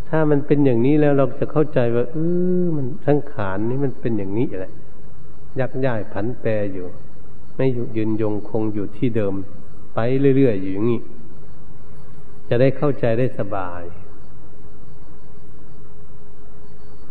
[0.08, 2.16] ถ้ามันเป็นอย่างนี้แล้วเราจะเข้าใจว่าเอ
[2.62, 4.72] อมันสังขารนี้มันเป็นอย่างนี้แหละ
[5.60, 6.86] ยักย้ายผันแปรอยู่
[7.56, 9.34] ไม่อยู่ยืนยงคงอยู่ที่เดิม
[9.94, 9.98] ไป
[10.36, 11.00] เรื่อยๆอยู่อย่างนี้
[12.54, 13.82] จะได้เข้าใจได้สบาย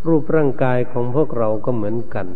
[0.07, 2.27] รูปร่างกายของพวกเราก็เหมือนกัน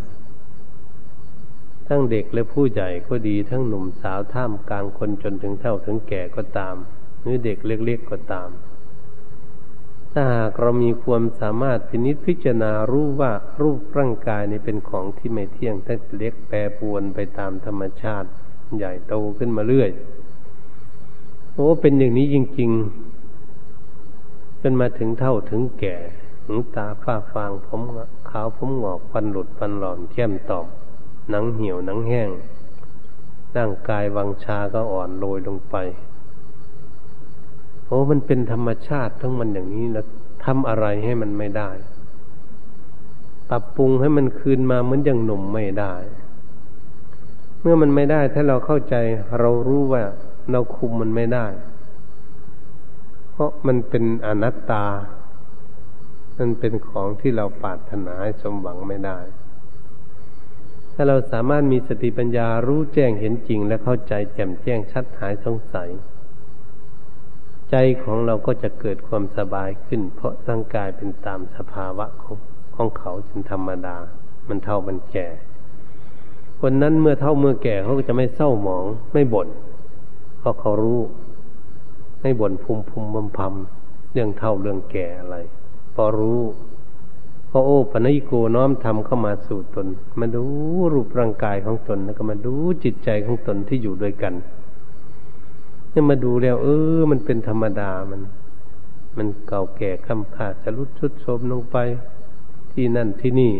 [1.87, 6.75] ทั้งเด็กและผู้ใหญ่ก็ดี ทั้งหนุ่มสาวท่ามกลางคนจนถึงเท่าถึงแก่ก็ตาม
[7.21, 8.49] หรือเด็กเล็กๆก็ตาม
[10.13, 18.29] ถ้าหากเรามีความสามารถพินิจพิจารณารู้ว่ารูปร่างกายนี้เป็นของที่ไม่เที่ยงทั้งเล็กแปรปวนไปตามธรรมชาติ
[18.77, 19.91] ใหญ่โตขึ้นมาเรื่อย
[21.57, 22.71] โอ้เป็นอย่างนี้จริง
[23.65, 25.95] ๆ จนมาถึงเท่าถึงแก่
[26.45, 27.81] หูตาฝ้าฟางผม
[28.29, 30.65] ขาวผมหงอกฟันหลุดฟันหลอมเทียมตอบ
[31.29, 32.29] หนังเหี่ยวหนังแห้ง
[33.55, 35.75] ร่างกายวังชาก็อ่อนโรยลงไป
[37.85, 40.05] โอ้มันเป็นธรรมชาติทั้งมันอย่างนี้แล้ว
[40.45, 41.69] ทำอะไรให้มันไม่ได้
[43.49, 45.93] ปรับปรุงให้มันคืนมาเหมือนอย่างหนุ่มไม่ได้
[47.61, 48.95] เมื่อมันไม่ได้ถ้าเราเข้าใจ
[49.39, 50.03] เรารู้ว่า
[50.51, 51.47] เราคุมมันไม่ได้
[53.31, 54.85] เพราะมันเป็นอนัตตา
[56.37, 59.19] มันเป็นของที่เราปรารถนาสมหวังไม่ได้
[60.93, 65.89] ถ้าเราสามารถมีสติปัญญารู้แจ้งเห็นจริง และเข้าใจแจ่มแจ้งชัดหายสงสัย
[67.71, 72.37] ใจของเราก็จะเกิดความสบายขึ้น เพราะร่างกายเป็นตามสภาวะของ
[72.75, 73.95] ของเขาเป็นธรรมดา
[74.47, 75.27] มันเท่ามันแก่
[76.61, 79.47] คนนั้นเมื่อเท่าเมื่อแก่เขาก็จะไม่เศร้าหมองไม่บน่น
[80.45, 81.01] เพราะเขารู้
[82.21, 85.37] ไม่บ่นภูมิภูมิบำพำเรื่องเท่าเรื่องแก่อะไร
[85.95, 86.41] พอรู้
[87.49, 89.87] พอโอ้ปณิโกน้อมทำเข้ามาสู่ตน
[90.19, 90.43] มาดู
[90.93, 92.53] รูปร่างกายของตนแล้วก็มาดู
[92.83, 94.33] จิตใจของตนที่อยู่ด้วยกัน
[95.93, 98.21] นี่มาดูแล้ว เออ มันเป็นธรรมดามัน
[99.17, 101.77] มันเก่าแก่คำขาดจะรุดชุดโทมลงไป
[102.71, 103.53] ที่นั่นที่นี่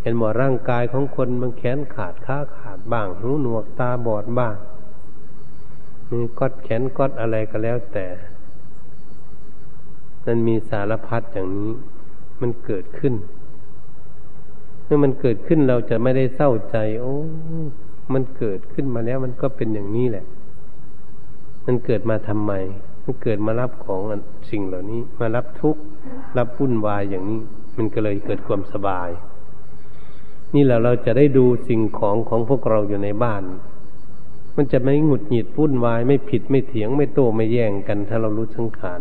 [0.00, 4.56] เห็นหมอร่างกายของคนมันแขนขาดขาขาดบ้าง หูหนวกตาบอดบ้าง
[6.12, 8.06] มีกอดแขนกอดอะไรก็แล้วแต่
[10.26, 11.72] มันมีสารพัดอย่างนี้
[12.40, 13.14] มันเกิดขึ้น
[14.84, 17.14] เมื่อมันเกิดขึ้นเราจะไม่ได้เศร้าใจ โอ้
[18.12, 20.24] มันเกิดขึ้นมาแล้ว มันก็เป็นอย่างนี้แหละ
[21.66, 22.52] มันเกิดมาทำไม
[23.04, 24.00] มันเกิดมารับของ
[24.50, 25.82] สิ่งเหล่านี้ มารับทุกข์
[26.38, 27.40] รับวุ่นวายอย่างนี้
[27.76, 29.10] มันก็เลยเกิดความสบาย
[30.54, 33.42] นี่แหละเราจะได้ดูสิ่งของของพวกเราอยู่ในบ้าน
[34.56, 39.00] มันจะไม่หงุดหงิดวุ่นวาย ไม่ผิดไม่เถียงไม่โต้ไม่แย่งกัน ถ้าเรารู้สังขาร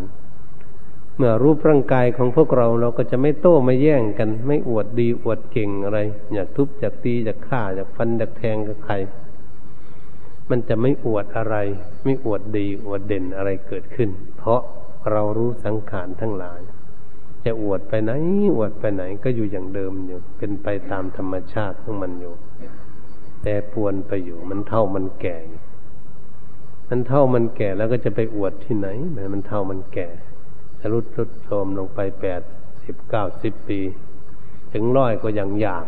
[1.18, 6.00] เมื่อรูปร่างกายของพวกเราเราก็จะไม่โต้ไม่แย่งกัน ไม่อวดดีอวดเก่งอะไร
[6.34, 8.96] อยากทุบอยากตีอยากฆ่าอยากฟันอยากแทงกับใคร
[10.50, 11.56] มันจะไม่อวดอะไร
[12.04, 14.62] ไม่อวดดีอวดเด่นอะไรเกิดขึ้น เพราะ
[15.12, 16.62] เรารู้สังขารทั้งหลาย
[17.46, 18.12] จะอวดไปไหน
[18.56, 22.34] อวดไปไหนก็อยู่อย่างเดิมอยู่เป็นไปตามธรรมชาติของมันอยู่
[23.44, 25.38] แต่ปวนไปอยู่ มันเท่ามันแก่
[26.90, 28.88] มันเท่ามันแก่แล้วก็จะไปอวดที่ไหน
[29.34, 30.08] มันเท่ามันแก่
[30.94, 32.42] รุดรุดโทมลงไปแปด
[32.86, 33.80] สิบเก้าสิบปี
[34.74, 35.86] ถึงร้อยก็ยังอยาก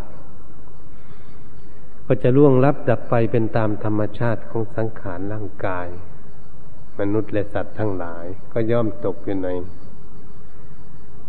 [2.05, 5.87] ก็จะล่วงลับดับไปเป็นตามธรรมชาติของสังขารร่างกาย
[6.99, 9.49] มนุษย์และสัตว์ทั้งหลาย ก็ย่อมตกอยู่ใน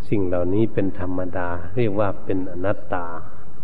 [0.09, 3.05] สิ่งเหล่านี้เป็นธรรมดา เรียกว่าเป็นอนัตตา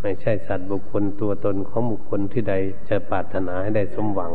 [0.01, 2.53] ไม่ใช่สัตว์บุคคลตัวตนของบุคคลที่ใด
[2.89, 4.31] จะปรารถนาให้ได้สมหวัง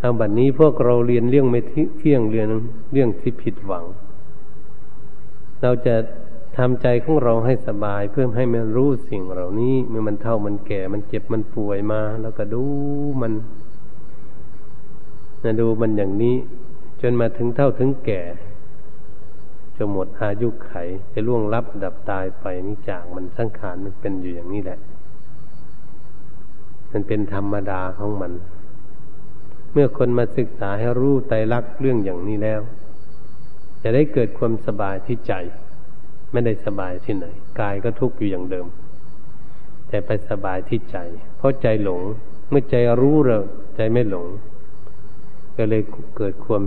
[0.00, 1.60] เอาบัดนนี้พวกเราเรียนเรื่องไม่
[1.98, 2.48] เที่ยงเรียน
[2.92, 3.84] เรื่องที่ผิดหวัง
[5.62, 5.94] เราจะ
[6.56, 12.64] ทำใจของเราให้สบายเพื่อให้มันรู้สิ่งเหล่านี้ เมื่อมันเท่ามันแก่มันเจ็บมันป่วยมา แล้วก็ดู
[13.20, 13.32] มัน
[15.44, 16.36] นะดูมันอย่างนี้
[17.00, 18.20] จนมาถึงเท่าถึงแก่
[19.76, 20.72] จะหมดอายุไข
[21.12, 24.78] จะล่วงลับดับตายไปนี่จากมันสังขารมันเป็นอยู่อย่างนี้แหละ
[26.92, 28.32] มันเป็นธรรมดาของมัน
[29.72, 32.60] เมื่อคนมาศึกษาให้รู้ไตรลักษณ์เรื่องอย่างนี้แล้ว
[33.82, 35.34] จะได้เกิดความสบายที่ใจ
[36.32, 37.26] ไม่ได้สบายที่ไหน
[37.60, 38.66] กายก็ทุกข์อยู่อย่างเดิม
[39.88, 40.96] แต่ไปสบายที่ใจ
[41.36, 42.00] เพราะใจหลง
[42.50, 43.38] เมื่อใจรู้เรา
[43.76, 44.26] ใจไม่หลง
[45.56, 45.82] ก็เลย
[46.16, 46.62] เกิดความ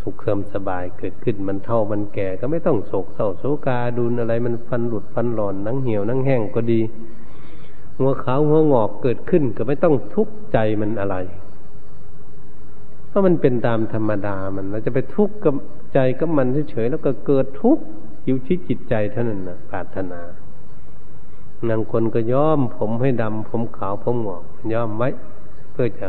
[0.00, 6.80] สุขเคิมสบายเกิดขึ้นมันเท่ามันแก่ก็ไม่ต้องโศกเศร้าโศกาดุนอะไรมันฟันหลุดฟันหลอนนังเหี่ยวนังแห้งก็ดี
[7.98, 11.16] หัวขาวหัวงอกเกิดขึ้นก็ไม่ต้องทุกข์ใจมันอะไร
[13.08, 15.54] เพราะมันเป็นตามธรรมดามันเราจะไปทุกข์กับ
[15.94, 17.82] ใจกับมันเฉยๆแล้วก็เกิดทุกข์
[18.26, 20.20] อยู่ที่จิตใจเท่านั้นนะปรารถนา
[21.68, 25.08] นางคนก็ย้อมผมให้ดำผมขาวผมหงอกย้อมไว้
[25.72, 26.08] เพื่อจะ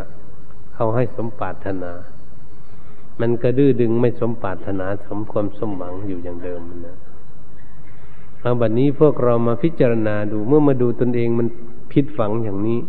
[0.76, 1.92] เอาให้สมปรารถนา
[3.22, 6.96] มันก็ดื้อดึงไม่สมปรารถนาสมความสมหวังอยู่อย่างเดิมนะ
[8.42, 11.48] เอาบัดนี้พวกเรามาพิจารณาดูเมื่อมาดูตนเองมัน
[11.92, 12.80] ผิดฝังอย่างนี้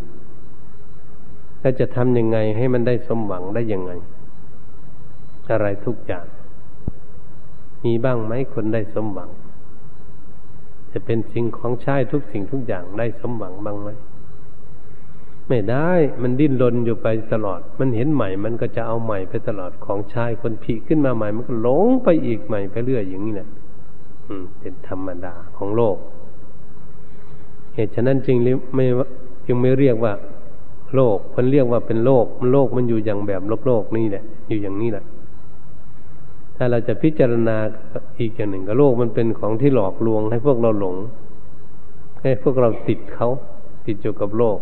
[1.60, 3.92] แล้วจะทำยังไงให้มันได้สมหวังได้ยังไง
[5.50, 6.26] อะไรทุกอย่าง
[7.84, 9.30] มีบ้างไหมคนได้สมหวัง
[10.92, 13.88] จะเป็นสิ่งของใช้ทุกสิ่งทุกอย่างได้สมหวังบ้างไหม
[15.48, 15.90] ไม่ได้
[16.22, 23.48] มันดิ้นรนอยู่ไปตลอด มันเห็นใหม่ มันก็จะเอาใหม่ไปตลอดของชายคนผีขึ้นมาใหม่ มันก็หลงไปอีกใหม่ไปเรื่อยอย่างนี้แหละ
[24.28, 25.96] อืม เป็นธรรมดาของโลก
[27.74, 28.36] เหตุฉะนั้นจึง
[28.74, 28.84] ไม่
[29.46, 30.12] จึงไม่เรียกว่า
[30.94, 35.04] โลกมันเรียกว่าเป็นโลกมันโลกมันอยู่อย่างแบบโลกโลกนี่แหละ อยู่อย่างนี้แหละ
[36.56, 37.56] ถ้าเราจะพิจารณา
[38.20, 40.96] อีกอย่างหนึ่งก็โลกมันเป็นของที่หลอกลวงให้พวกเราหลง
[42.22, 43.28] ให้พวกเราติดเขา
[43.86, 44.58] ติดอยู่กับโลก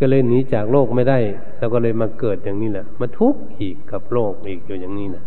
[0.00, 1.18] ก็เลยหนีจากโลกไม่ได้
[1.58, 5.24] เราก็เลยมาเกิดอย่างนี้แหละมาทุกข์อีกกับโลกอีกอยู่อย่างนี้นะ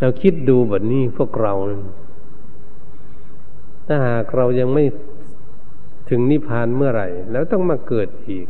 [0.00, 1.54] เราคิดดูแบบนี้พวกเรา
[3.86, 4.84] ถ้าหากเรายังไม่
[6.10, 8.46] ถึงนิพพานเมื่อไหร่ แล้วต้องมาเกิดอีก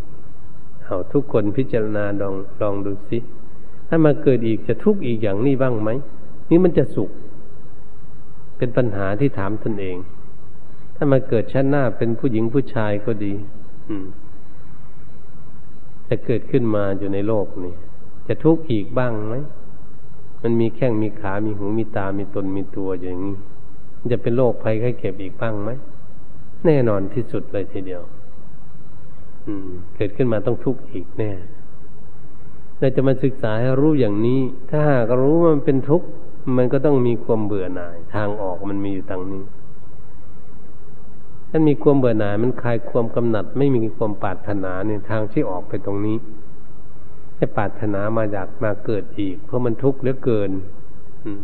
[0.84, 3.18] เอาทุกคนพิจารณาลองลองดูสิ
[3.88, 5.90] ถ้ามาเกิดอีกจะทุกข์อีกอย่างนี้บ้างไหม
[6.50, 7.10] นี่มันจะสุข
[8.56, 9.96] เป็นปัญหาที่ถามตนเอง
[10.96, 13.32] ถ้ามาเกิดชั้นหน้าเป็นผู้หญิงผู้ชายก็ดี
[13.88, 14.06] อืม
[16.08, 17.74] จะเกิดขึ้นมาอยู่ในโลกนี้
[18.26, 19.36] จะทุกข์อีกบ้างไหม
[20.42, 23.34] มันมีแข้งมีขา มีหู มีตา มีตน มีตัวอย่างนี้
[24.12, 25.70] จะเป็นโรคภัยไข้เจ็บอีกบ้างไหม
[26.66, 28.02] แน่นอนที่สุดเลยทีเดียว
[29.46, 31.32] อืม เกิดขึ้นมาต้องทุกข์อีกแน่
[32.78, 34.40] เราจะมาศึกษาให้รู้อย่างนี้
[34.70, 36.06] ถ้าหากรู้ว่ามันเป็นทุกข์
[36.56, 39.42] มันก็ต้องมีความเบื่อหน่าย ทางออกมันมีอยู่ตรงนี้
[41.56, 46.16] ถ้ามีความเบื่อหน่าย มันคลายความกำหนัด ไม่มีความปรารถนาในทางที่ออกไปตรงนี้
[47.36, 50.50] ให้ปรารถนามาจากมาเกิดอีก เพราะมันทุกข์เหลือเกิน
[51.24, 51.42] อืม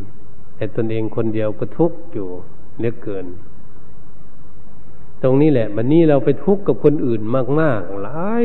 [0.56, 2.28] แต่ตนเองคนเดียวก็ทุกข์อยู่
[2.78, 3.26] เหลือเกิน
[5.22, 7.20] ตรงนี้แหละวันนี้เราไปทุกข์กับคนอื่น
[7.60, 8.44] มากๆหลาย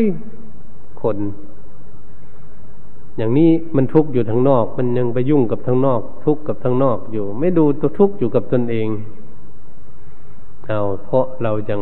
[1.02, 1.18] คน
[3.18, 8.90] อย่างนี้มันทุกข์อยู่ทางนอก มันยังไปยุ่งกับทางนอก ทุกข์กับทางนอกอยู่ ไม่ดูตัวทุกข์อยู่กับตนเอง
[10.68, 11.82] เอาเพราะเรายัง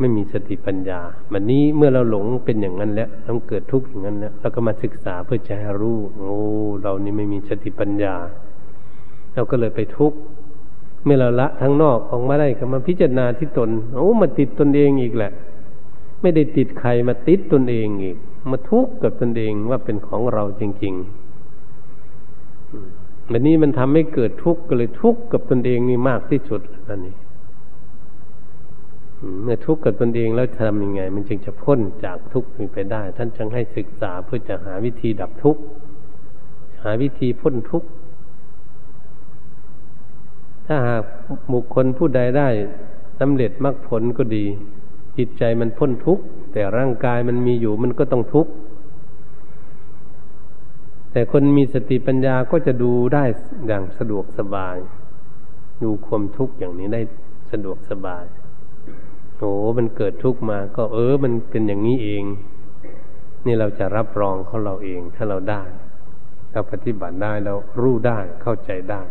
[0.00, 1.00] ไม่มีสติปัญญา
[1.32, 6.34] วันนี้เมื่อเราหลงเป็นอย่างนั้นแล้วต้องเกิดทุกข์อย่างนั้นแล้วเราก็มาศึกษาเพื่อจะให้รู้โอ้
[6.82, 8.14] เรานี่ไม่มีสติปัญญา
[9.34, 10.18] เราก็เลยไปทุกข์
[11.04, 15.32] เมื่อเราละทั้งนอกออกมาได้ก็มาพิจารณาที่ตนโอ้มาติดตนเองอีกแหละ
[16.22, 18.16] ไม่ได้ติดใครมาติดตนเองอีก
[18.50, 21.04] มาทุกข์กับตนเองว่าเป็นของเราจริง ๆ
[23.30, 27.14] วันนี้มันทำให้เกิดทุกข์ก็เลยทุกข์กับตนเองนี่มากที่สุดอันนี้
[29.42, 35.62] เมื่อทุกข์กับตนเองแล้วทำยังไง มันจึงจะพ้นจากทุกข์มีไปได้ ท่านจึงให้ศึกษาเพื่อจะหาวิธีดับทุกข์
[36.82, 37.88] หาวิธีพ้นทุกข์
[40.66, 41.02] ถ้าหาก
[41.52, 42.48] บุคคลผู้ใดได้
[43.20, 44.44] สำเร็จมรรคผลก็ดี
[45.18, 48.50] จิตใจมันพ้นทุกข์แต่ร่างกายมันมีอยู่มันก็ต้องทุกข์
[51.12, 53.24] แต่คนมีสติปัญญาก็จะดูได้
[53.66, 54.76] อย่างสะดวกสบาย
[55.82, 57.00] ดูความทุกข์อย่างนี้ได้
[57.50, 58.24] สะดวกสบาย
[59.78, 62.24] มันเกิดทุกข์มาก็เออ มันเป็นอย่างนี้เอง
[63.46, 65.62] นี่เราจะรับรองเขาเราเอง ถ้าเราได้
[66.52, 69.02] เราปฏิบัติได้เรารู้ได้เข้าใจได้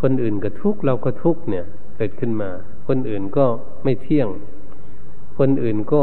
[0.00, 1.64] คนอื่นก็ทุกข์เราก็ทุกข์เนี่ย
[1.96, 2.50] เกิดขึ้นมา
[2.88, 3.46] คนอื่นก็
[3.84, 4.28] ไม่เที่ยง
[5.38, 6.02] คนอื่นก็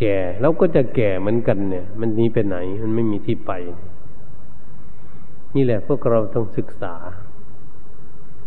[0.00, 3.52] แก่เราก็จะแก่เหมือนกันเนี่ย มันนี้ไปไหน มันไม่มีที่ไป
[5.56, 6.94] นี่แหละพวกเราต้องศึกษา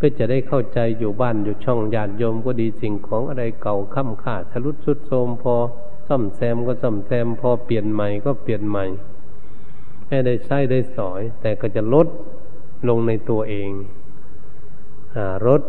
[0.03, 5.55] พื่อจะได้เข้าใจอยู่บ้านอยู่ช่องญาติโยมก็ดีสิ่งของอะไรเก่าค่ำค่าทะลุสุดโทมพอ
[6.07, 8.85] ซ่อมแซมก็ซ่อมแซม พอเปลี่ยนใหม่ก็เปลี่ยนใหม่
[10.07, 12.07] ให้ได้ใช้ได้สอย แต่ก็จะลด
[12.89, 13.69] ลงในตัวเอง
[15.47, 15.61] ลด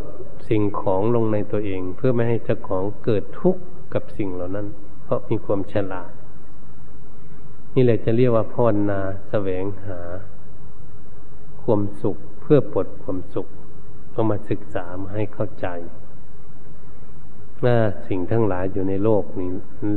[0.49, 3.63] สิ่งของลงในตัวเอง เพื่อไม่ให้เจ้าของเกิดทุกข์
[3.95, 4.67] กับสิ่งเหล่านั้น
[5.03, 6.11] เพราะมีความฉลาด
[7.75, 9.99] นี่แหละจะเรียกว่าพรนาแสวงหา
[11.63, 13.49] ความสุขเพื่อปลดความสุข
[14.15, 15.67] ก็มาศึกษามาให้เข้าใจ
[17.65, 17.77] ว่า
[18.09, 19.51] สิ่งทั้งหลายอยู่ในโลกนี้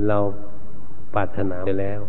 [0.07, 0.19] เรา
[1.13, 2.01] ปรารถนาไปแล้ว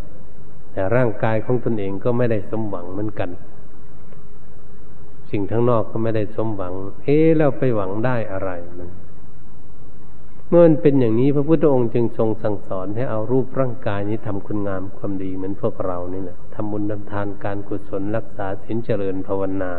[0.72, 3.30] แต่ร่างกายของตนเองก็ไม่ได้สมหวังเหมือนกัน
[5.30, 8.90] สิ่งทั้งนอกก็ไม่ได้สมหวัง เอ๊แล้วไปหวังได้อะไรมัน
[10.48, 19.72] เมื่อมันเป็นอย่างนี้พระพุทธองค์จึงทรงสั่งสอนให้เอารูปร่างกายนี้ทำคุณงามความดีเหมือนพวกเรานี่แหละทำบุญทำทานการกุศลรักษาศีลเจริญภาวนา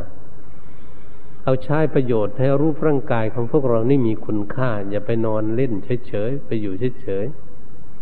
[1.47, 5.73] เอาใช้ประโยชน์ให้รูปร่างกายของพวกเรานี่มีคุณค่า อย่าไปนอนเล่น
[6.07, 7.25] เฉยๆไปอยู่เฉย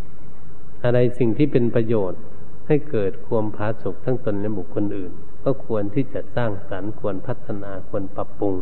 [0.04, 2.22] ๆอะไรสิ่งที่เป็นประโยชน์
[2.68, 5.12] ให้เกิดความผาสุกทั้งตนและบุคคลอื่น
[5.43, 8.54] ก็ควรที่จะสร้างสรรค์ควรพัฒนาควรปรับปรุง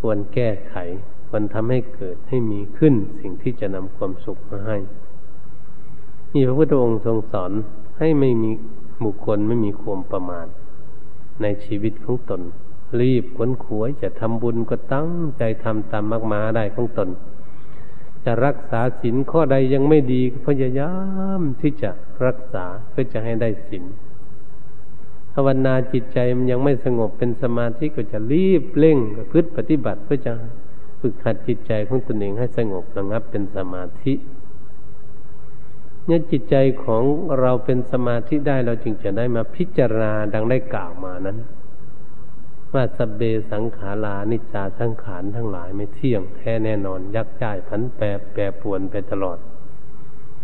[0.00, 0.74] ควรแก้ไข
[1.28, 4.78] ควรทำให้เกิดให้มีขึ้นสิ่งที่จะนำความสุขมาให้
[6.32, 7.52] นี่พระพุทธองค์ทรงสอน
[7.98, 8.50] ให้ไม่มี
[9.04, 10.46] บุคคลไม่มีความประมาท
[11.42, 12.42] ในชีวิตของตน
[13.00, 17.08] รีบขนขวยจะทำบุญก็ตั้งใจทำตามมากมาได้ของตน
[18.24, 20.92] จะรักษาศีลข้อใดยังไม่ดีก็พยายา
[21.38, 21.90] มที่จะ
[22.26, 23.84] รักษาเพื่อจะให้ได้ศีล
[25.34, 28.98] ภาวนาจิตใจมันยังไม่สงบเป็นสมาธิก็จะรีบเร่ง
[29.30, 30.32] พฤติปฏิบัติเพื่อจะ
[31.00, 34.14] ฝึกหัดจิตใจของตนเองให้สงบระงับเป็นสมาธิ
[36.06, 37.04] เนี่ยจิตใจของ
[37.40, 41.38] เราเป็นสมาธิได้เราจึงจะได้มาพิจารณาดังได้กล่าวมานั้น
[42.74, 49.38] ว่าสเบสังขารานิจจาสังขารทั้งหลายไม่เที่ยงแท้แน่นอน ยักย้ายผันแปรแปรปวนไปตลอด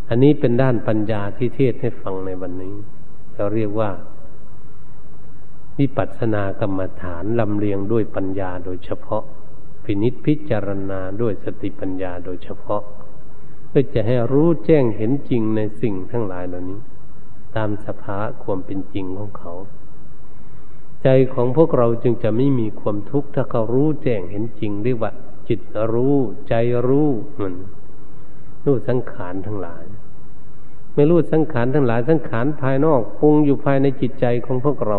[0.09, 2.75] อันนี้เป็นด้านปัญญาที่เทศให้ฟังในวันนี้
[3.35, 3.91] เราเรียกว่า
[5.79, 9.23] วิปัสสนากรรมฐานลำเลียงด้วยปัญญาโดยเฉพาะ
[9.85, 12.83] พินิษพิจารณาด้วยสติปัญญาโดยเฉพาะ
[13.69, 16.81] เพื่อจะให้รู้แจ้งเห็นจริงในสิ่งทั้งหลายเหล่านี้
[17.57, 19.53] ตามสภาความเป็นจริงของเขา
[21.05, 25.13] ใจของพวกเราจึงจะไม่มีความทุกข์ถ้าเขารู้แจ้งเห็นจริงเรียกว่า
[25.49, 25.61] จิต
[25.95, 26.17] รู้
[26.49, 26.55] ใจ
[26.89, 27.09] รู้
[27.41, 27.55] มัน
[28.65, 29.85] รู้สังขารทั้งหลาย
[30.95, 34.99] ไม่รู้สังขารทั้งหลาย สังขารภายนอกปรุงอยู่ภายในจิตใจของพวกเรา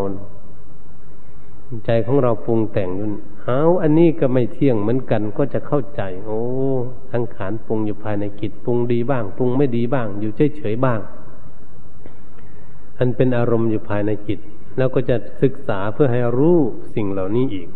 [1.86, 6.42] ใจของเราปรุงแต่งนู่นเอาอันนี้ก็ไม่เที่ยงเหมือนกันก็จะเข้าใจ โอ้
[7.14, 11.00] สังขารปรุงอยู่ภายในจิตปรุงดีบ้างปรุงไม่ดีบ้าง อยู่เฉยๆบ้าง
[12.98, 14.40] อันเป็นอารมณ์อยู่ภายในจิต
[14.80, 16.60] แล้วก็จะศึกษาเพื่อให้รู้
[16.96, 17.70] สิ่งเหล่านี้อีก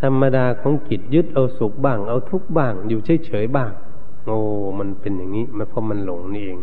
[0.00, 3.70] ธรรมดาของจิตยึดเอาสุขบ้าง เอาทุกข์บ้าง อยู่เฉยๆบ้าง
[4.26, 4.38] โอ้
[4.78, 6.60] มันเป็นอย่างนี้ไม่เพราะมันหลงนี่เอง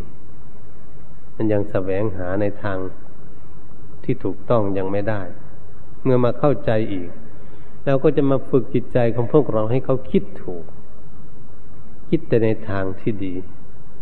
[1.36, 2.78] มันยังแสวงหาในทาง
[4.04, 5.22] ที่ถูกต้องยังไม่ได้
[6.02, 7.08] เมื่อมาเข้าใจอีก
[7.84, 10.64] เราก็จะมาฝึกจิตใจของพวกเราให้เขาคิดถูก
[12.08, 13.34] คิดแต่ในทางที่ดี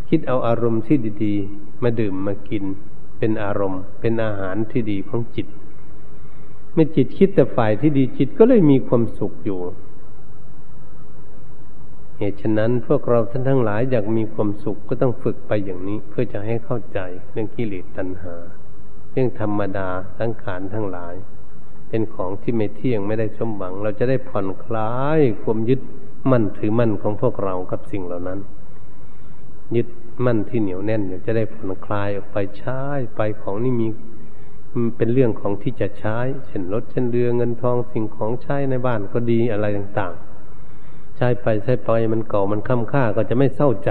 [0.09, 2.65] คิดเอาอารมณ์ที่ดี ๆ มาดื่มมากิน
[3.21, 5.47] เป็นอารมณ์ เป็นอาหารที่ดีของจิต
[6.73, 9.61] เมื่อจิตคิดแต่ฝ่ายที่ดีจิตก็เลยมีความสุขอยู่
[12.19, 16.99] เหตุฉะนั้นพวกเราท่านทั้งหลายอยากมีความสุขก็ต้องฝึกไปอย่างนี้ เพื่อจะให้เข้าใจ
[17.31, 18.35] เรื่องกิเลสตัณหา
[19.13, 21.15] เรื่องธรรมดาสังขารทั้งหลาย
[21.89, 25.81] เป็นของที่ไม่เที่ยงไม่ได้สมหวัง เราจะได้ผ่อนคลายความยึด
[26.31, 28.39] มั่นถือมั่นของพวกเรากับสิ่งเหล่านั้น
[29.77, 29.89] ยึด
[30.25, 32.81] มั่นที่เหนียวแน่นอยู่จะได้ผ่อนคลายออกไปใช้
[33.17, 33.89] ไปของนี่มี
[34.97, 43.91] เป็นเรื่องของที่จะใช้ เช่นรถเช่นเรือเงินทองสิ่งของใช้ในบ้านก็ดีอะไรต่างๆ ใช้ไปใช้ไปมันเก่ามันค่ำค่าก็จะไม่เศร้าใจ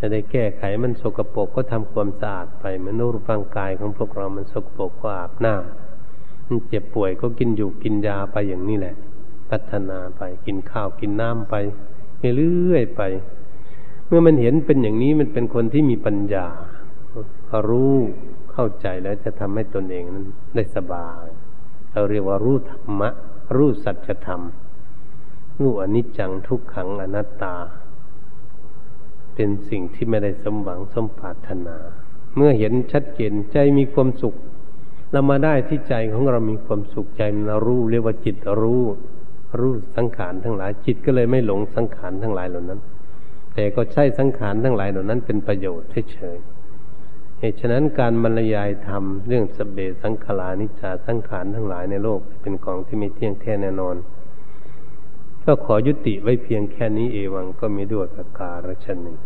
[0.00, 8.94] จะได้แก้ไขมันสกปรกก็ทำความสะอาดไปมือนรูปร่างกายของพวกเรามันสกปรกก็อาบน้ำเจ็บป่วยก็กินอยู่กินยาไปอย่างนี้แหละ
[9.50, 11.54] พัฒนาไปกินข้าวกินน้ำไป
[12.36, 13.02] เรื่อยๆไป
[14.08, 16.46] เมื่อมันเห็นเป็นอย่างนี้มันเป็นคนที่มีปัญญา
[17.68, 17.96] รู้
[18.52, 21.26] เข้าใจแล้วจะทำให้ตนเองนั้นได้สบาย
[21.92, 23.10] เราเรียกว่ารู้ธรรมะ
[23.56, 24.42] รู้สัจธรรม
[25.60, 27.54] รู้อนิจจังทุกขังอนัตตา
[29.34, 31.76] เป็นสิ่งที่ไม่ได้สมหวังสมปรารถนา
[32.36, 34.34] เมื่อเห็นชัดเจนใจมีความสุข
[35.12, 38.82] เรามาได้ที่ใจของเรามีความสุขใจมันรู้เรียกว่าจิตรู้
[39.60, 42.80] รู้สังขารทั้งหลาย จิตก็เลยไม่หลงสังขารทั้งหลายเหล่านั้น
[43.60, 46.38] แต่ก็ใช้สังขารทั้งหลายเหล่านั้นเป็นประโยชน์เฉย
[47.38, 53.96] เหตุฉะนั้นการบรรยายธรรมเรื่องสเบสังขารานิจจาสังขารทั้งหลายในโลกเป็นของที่ไม่เที่ยงแท้แน่นอน
[55.44, 59.16] ก็ขอยุติไว้เพียงแค่นี้เอวังก็มีด้วยประการฉนึ่ง